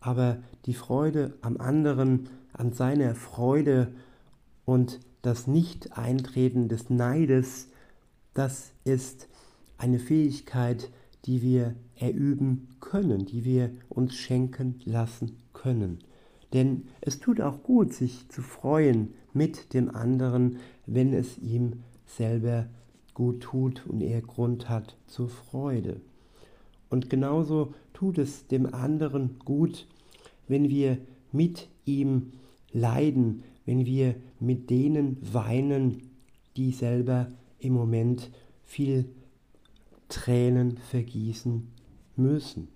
aber 0.00 0.38
die 0.66 0.74
Freude 0.74 1.34
am 1.40 1.56
anderen, 1.58 2.28
an 2.52 2.72
seiner 2.72 3.14
Freude 3.14 3.92
und 4.64 5.00
das 5.22 5.46
Nicht-Eintreten 5.46 6.68
des 6.68 6.90
Neides, 6.90 7.68
das 8.34 8.72
ist 8.84 9.28
eine 9.76 9.98
Fähigkeit, 9.98 10.90
die 11.24 11.42
wir 11.42 11.74
erüben 11.96 12.68
können, 12.80 13.26
die 13.26 13.44
wir 13.44 13.70
uns 13.88 14.14
schenken 14.14 14.80
lassen 14.84 15.36
können. 15.52 15.98
Denn 16.52 16.84
es 17.00 17.18
tut 17.20 17.40
auch 17.40 17.62
gut, 17.62 17.92
sich 17.92 18.28
zu 18.28 18.42
freuen 18.42 19.14
mit 19.32 19.74
dem 19.74 19.94
anderen, 19.94 20.58
wenn 20.86 21.12
es 21.12 21.38
ihm 21.38 21.82
selber 22.06 22.66
gut 23.14 23.42
tut 23.42 23.86
und 23.86 24.00
er 24.00 24.22
Grund 24.22 24.68
hat 24.68 24.96
zur 25.06 25.28
Freude. 25.28 26.00
Und 26.90 27.10
genauso 27.10 27.74
tut 27.92 28.18
es 28.18 28.46
dem 28.46 28.72
anderen 28.72 29.38
gut, 29.44 29.86
wenn 30.46 30.68
wir 30.68 30.98
mit 31.32 31.68
ihm 31.84 32.32
leiden, 32.72 33.42
wenn 33.66 33.84
wir 33.84 34.14
mit 34.40 34.70
denen 34.70 35.18
weinen, 35.32 36.10
die 36.56 36.72
selber 36.72 37.30
im 37.58 37.74
Moment 37.74 38.30
viel 38.64 39.06
Tränen 40.08 40.78
vergießen 40.78 41.68
müssen. 42.16 42.68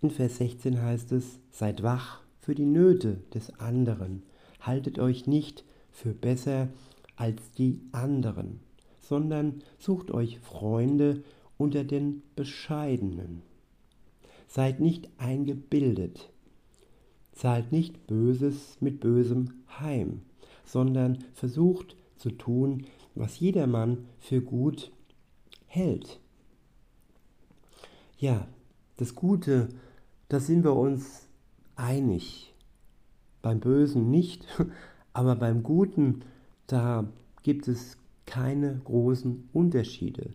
In 0.00 0.10
Vers 0.10 0.36
16 0.36 0.80
heißt 0.80 1.10
es, 1.12 1.40
seid 1.50 1.82
wach 1.82 2.20
für 2.38 2.54
die 2.54 2.66
Nöte 2.66 3.20
des 3.34 3.58
anderen, 3.58 4.22
haltet 4.60 5.00
euch 5.00 5.26
nicht 5.26 5.64
für 5.90 6.14
besser 6.14 6.68
als 7.16 7.50
die 7.52 7.80
anderen 7.90 8.60
sondern 9.08 9.62
sucht 9.78 10.10
euch 10.10 10.38
Freunde 10.38 11.22
unter 11.56 11.82
den 11.82 12.22
Bescheidenen. 12.36 13.40
Seid 14.46 14.80
nicht 14.80 15.08
eingebildet, 15.16 16.28
zahlt 17.32 17.72
nicht 17.72 18.06
Böses 18.06 18.76
mit 18.80 19.00
Bösem 19.00 19.54
heim, 19.80 20.20
sondern 20.62 21.24
versucht 21.32 21.96
zu 22.16 22.30
tun, 22.32 22.84
was 23.14 23.40
jedermann 23.40 24.04
für 24.18 24.42
gut 24.42 24.92
hält. 25.66 26.20
Ja, 28.18 28.46
das 28.98 29.14
Gute, 29.14 29.70
da 30.28 30.38
sind 30.38 30.64
wir 30.64 30.76
uns 30.76 31.26
einig. 31.76 32.52
Beim 33.40 33.60
Bösen 33.60 34.10
nicht, 34.10 34.44
aber 35.14 35.34
beim 35.34 35.62
Guten, 35.62 36.20
da 36.66 37.08
gibt 37.42 37.68
es 37.68 37.96
keine 38.28 38.82
großen 38.84 39.48
Unterschiede. 39.54 40.34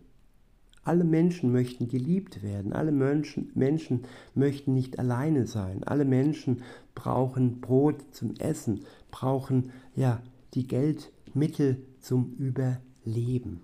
Alle 0.82 1.04
Menschen 1.04 1.52
möchten 1.52 1.88
geliebt 1.88 2.42
werden, 2.42 2.72
alle 2.72 2.90
Menschen, 2.90 3.52
Menschen 3.54 4.04
möchten 4.34 4.74
nicht 4.74 4.98
alleine 4.98 5.46
sein, 5.46 5.84
alle 5.84 6.04
Menschen 6.04 6.62
brauchen 6.96 7.60
Brot 7.60 8.02
zum 8.10 8.34
Essen, 8.36 8.80
brauchen 9.12 9.70
ja 9.94 10.20
die 10.54 10.66
Geldmittel 10.66 11.78
zum 12.00 12.34
Überleben. 12.36 13.60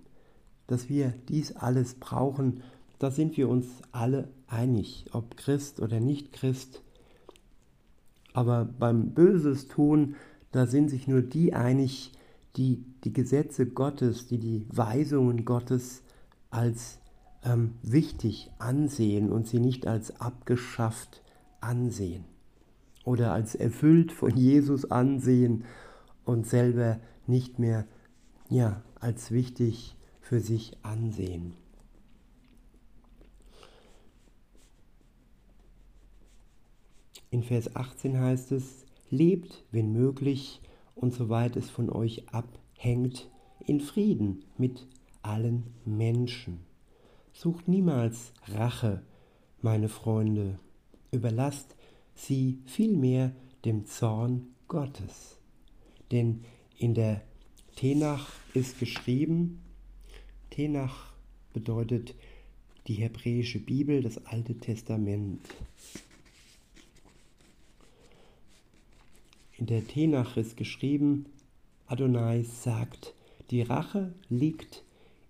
Dass 0.69 0.89
wir 0.89 1.13
dies 1.29 1.57
alles 1.57 1.95
brauchen, 1.95 2.63
da 3.01 3.11
sind 3.11 3.37
wir 3.37 3.49
uns 3.49 3.67
alle 3.91 4.29
einig, 4.47 5.07
ob 5.13 5.37
Christ 5.37 5.81
oder 5.81 5.99
nicht 5.99 6.33
Christ. 6.33 6.83
Aber 8.33 8.65
beim 8.65 9.11
Böses 9.11 9.67
tun, 9.67 10.15
da 10.53 10.67
sind 10.67 10.89
sich 10.89 11.09
nur 11.09 11.21
die 11.21 11.53
einig, 11.53 12.13
die 12.57 12.85
die 13.05 13.13
Gesetze 13.13 13.67
Gottes, 13.67 14.27
die 14.27 14.39
die 14.39 14.67
Weisungen 14.71 15.45
Gottes 15.45 16.03
als 16.51 16.99
ähm, 17.45 17.75
wichtig 17.83 18.51
ansehen 18.59 19.31
und 19.31 19.47
sie 19.47 19.61
nicht 19.61 19.87
als 19.87 20.21
abgeschafft 20.21 21.23
ansehen 21.61 22.25
oder 23.05 23.33
als 23.33 23.55
erfüllt 23.55 24.13
von 24.13 24.37
Jesus 24.37 24.91
ansehen 24.91 25.65
und 26.25 26.47
selber 26.47 27.01
nicht 27.27 27.59
mehr 27.59 27.87
ja, 28.49 28.83
als 28.99 29.31
wichtig 29.31 29.97
für 30.21 30.41
sich 30.41 30.77
ansehen. 30.83 31.55
In 37.31 37.45
Vers 37.45 37.77
18 37.77 38.19
heißt 38.19 38.53
es, 38.53 38.85
lebt, 39.09 39.65
wenn 39.71 39.93
möglich, 39.93 40.61
und 41.01 41.15
soweit 41.15 41.57
es 41.57 41.71
von 41.71 41.91
euch 41.91 42.29
abhängt, 42.29 43.31
in 43.67 43.81
Frieden 43.81 44.45
mit 44.59 44.87
allen 45.23 45.75
Menschen. 45.85 46.61
Sucht 47.33 47.69
niemals 47.69 48.33
Rache, 48.49 49.03
meine 49.63 49.89
Freunde, 49.89 50.59
überlasst 51.11 51.75
sie 52.15 52.59
vielmehr 52.67 53.33
dem 53.65 53.87
Zorn 53.87 54.49
Gottes. 54.69 55.39
Denn 56.11 56.45
in 56.77 56.95
der 56.95 57.23
Tenach 57.77 58.29
ist 58.53 58.79
geschrieben, 58.79 59.61
Tenach 60.51 61.15
bedeutet 61.53 62.15
die 62.87 62.95
hebräische 62.95 63.59
Bibel, 63.59 64.03
das 64.03 64.25
Alte 64.27 64.59
Testament. 64.59 65.41
In 69.61 69.67
der 69.67 69.87
Tenach 69.87 70.39
ist 70.39 70.57
geschrieben, 70.57 71.27
Adonai 71.87 72.45
sagt, 72.45 73.15
die 73.51 73.61
Rache 73.61 74.15
liegt 74.31 74.85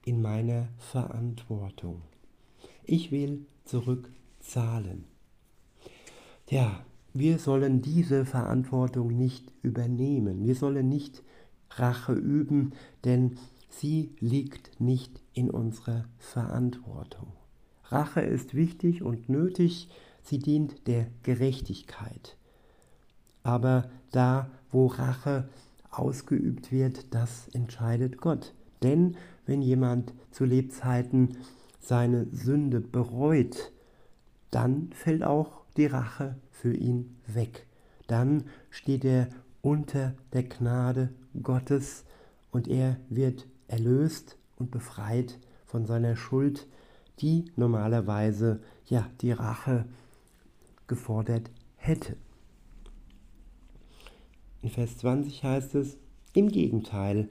in 0.05 0.23
meiner 0.23 0.69
Verantwortung. 0.79 2.03
Ich 2.85 3.11
will 3.11 3.45
zurückzahlen. 3.65 5.03
Ja, 6.49 6.85
wir 7.13 7.41
sollen 7.41 7.83
diese 7.83 8.25
Verantwortung 8.25 9.09
nicht 9.17 9.53
übernehmen. 9.63 10.45
Wir 10.45 10.55
sollen 10.55 10.89
nicht 10.89 11.25
Rache 11.71 12.13
üben, 12.13 12.75
denn 13.05 13.37
sie 13.69 14.11
liegt 14.21 14.81
nicht 14.81 15.21
in 15.35 15.51
unserer 15.51 16.05
Verantwortung. 16.19 17.33
Rache 17.87 18.21
ist 18.21 18.55
wichtig 18.55 19.03
und 19.03 19.29
nötig, 19.29 19.89
sie 20.23 20.39
dient 20.39 20.87
der 20.87 21.09
Gerechtigkeit. 21.25 22.37
Aber 23.43 23.91
da, 24.13 24.51
wo 24.71 24.87
Rache 24.87 25.49
ausgeübt 25.91 26.73
wird, 26.73 27.15
das 27.15 27.49
entscheidet 27.49 28.19
Gott. 28.19 28.55
Denn 28.83 29.17
wenn 29.47 29.63
jemand 29.63 30.13
zu 30.31 30.45
Lebzeiten 30.45 31.37
seine 31.81 32.27
Sünde 32.33 32.81
bereut, 32.81 33.73
dann 34.51 34.91
fällt 34.93 35.23
auch 35.23 35.63
die 35.77 35.87
Rache 35.87 36.37
für 36.51 36.75
ihn 36.75 37.17
weg. 37.27 37.67
Dann 38.07 38.45
steht 38.71 39.05
er 39.05 39.29
unter 39.63 40.15
der 40.33 40.45
Gnade 40.45 41.11
Gottes 41.43 42.05
und 42.51 42.69
er 42.69 42.97
wird 43.09 43.47
erlöst 43.69 44.37
und 44.57 44.71
befreit 44.71 45.39
von 45.67 45.87
seiner 45.87 46.17
Schuld, 46.17 46.67
die 47.21 47.45
normalerweise 47.57 48.61
ja 48.87 49.07
die 49.21 49.33
Rache 49.33 49.87
gefordert 50.87 51.51
hätte. 51.77 52.17
In 54.63 54.71
Vers 54.71 54.99
20 54.99 55.43
heißt 55.43 55.75
es, 55.75 55.97
im 56.35 56.49
Gegenteil, 56.49 57.29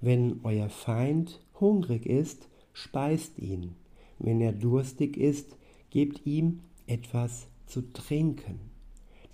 wenn 0.00 0.40
euer 0.42 0.68
Feind 0.68 1.40
hungrig 1.60 2.06
ist, 2.06 2.48
speist 2.72 3.38
ihn. 3.38 3.74
Wenn 4.18 4.40
er 4.40 4.52
durstig 4.52 5.16
ist, 5.16 5.56
gebt 5.90 6.26
ihm 6.26 6.60
etwas 6.86 7.46
zu 7.66 7.92
trinken. 7.92 8.60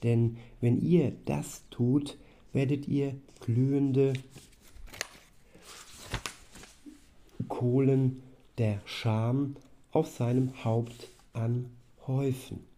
Denn 0.03 0.37
wenn 0.61 0.81
ihr 0.81 1.13
das 1.25 1.65
tut, 1.71 2.19
werdet 2.53 2.89
ihr 2.89 3.15
glühende 3.41 4.13
Kohlen 7.49 8.23
der 8.59 8.81
Scham 8.85 9.57
auf 9.91 10.09
seinem 10.09 10.65
Haupt 10.65 11.09
anhäufen. 11.33 12.70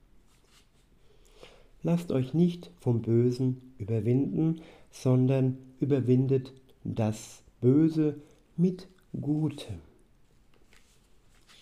Lasst 1.84 2.12
euch 2.12 2.32
nicht 2.32 2.70
vom 2.78 3.02
Bösen 3.02 3.72
überwinden, 3.76 4.60
sondern 4.92 5.58
überwindet 5.80 6.52
das 6.84 7.42
Böse 7.60 8.20
mit 8.56 8.86
Gutem. 9.20 9.80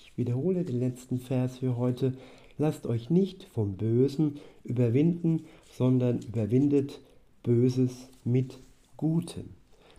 Ich 0.02 0.12
wiederhole 0.16 0.64
den 0.64 0.78
letzten 0.78 1.18
Vers 1.18 1.59
für 1.59 1.78
heute. 1.78 2.12
Lasst 2.59 2.87
euch 2.87 3.09
nicht 3.09 3.44
vom 3.44 3.78
Bösen 3.78 4.38
überwinden, 4.62 5.46
sondern 5.72 6.20
überwindet 6.20 7.00
Böses 7.42 8.11
mit 8.22 8.61
Gutem. 8.98 9.48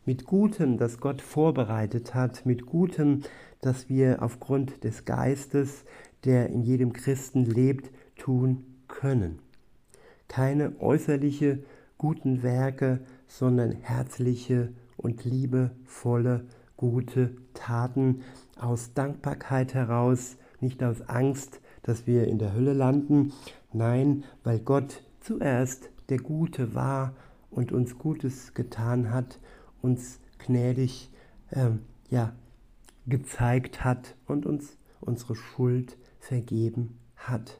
Mit 0.05 0.25
Gutem, 0.25 0.77
das 0.77 0.99
Gott 0.99 1.21
vorbereitet 1.23 2.13
hat, 2.13 2.45
mit 2.45 2.67
Gutem, 2.67 3.21
das 3.59 3.89
wir 3.89 4.21
aufgrund 4.21 4.83
des 4.83 5.05
Geistes, 5.05 5.83
der 6.25 6.49
in 6.49 6.61
jedem 6.61 6.93
Christen 6.93 7.45
lebt, 7.45 7.89
tun 8.15 8.65
können 8.87 9.39
keine 10.31 10.79
äußerliche 10.79 11.59
guten 11.97 12.41
Werke, 12.41 13.01
sondern 13.27 13.73
herzliche 13.73 14.71
und 14.95 15.25
liebevolle 15.25 16.45
gute 16.77 17.35
Taten 17.53 18.21
aus 18.57 18.93
Dankbarkeit 18.93 19.73
heraus, 19.73 20.37
nicht 20.61 20.81
aus 20.85 21.01
Angst, 21.01 21.59
dass 21.83 22.07
wir 22.07 22.29
in 22.29 22.39
der 22.39 22.53
Hölle 22.53 22.71
landen, 22.71 23.33
nein, 23.73 24.23
weil 24.45 24.59
Gott 24.59 25.03
zuerst 25.19 25.89
der 26.07 26.19
Gute 26.19 26.73
war 26.73 27.13
und 27.49 27.73
uns 27.73 27.97
Gutes 27.97 28.53
getan 28.53 29.11
hat, 29.11 29.37
uns 29.81 30.21
gnädig 30.39 31.09
ähm, 31.51 31.79
ja, 32.09 32.31
gezeigt 33.05 33.83
hat 33.83 34.15
und 34.27 34.45
uns 34.45 34.77
unsere 35.01 35.35
Schuld 35.35 35.97
vergeben 36.19 36.97
hat. 37.17 37.59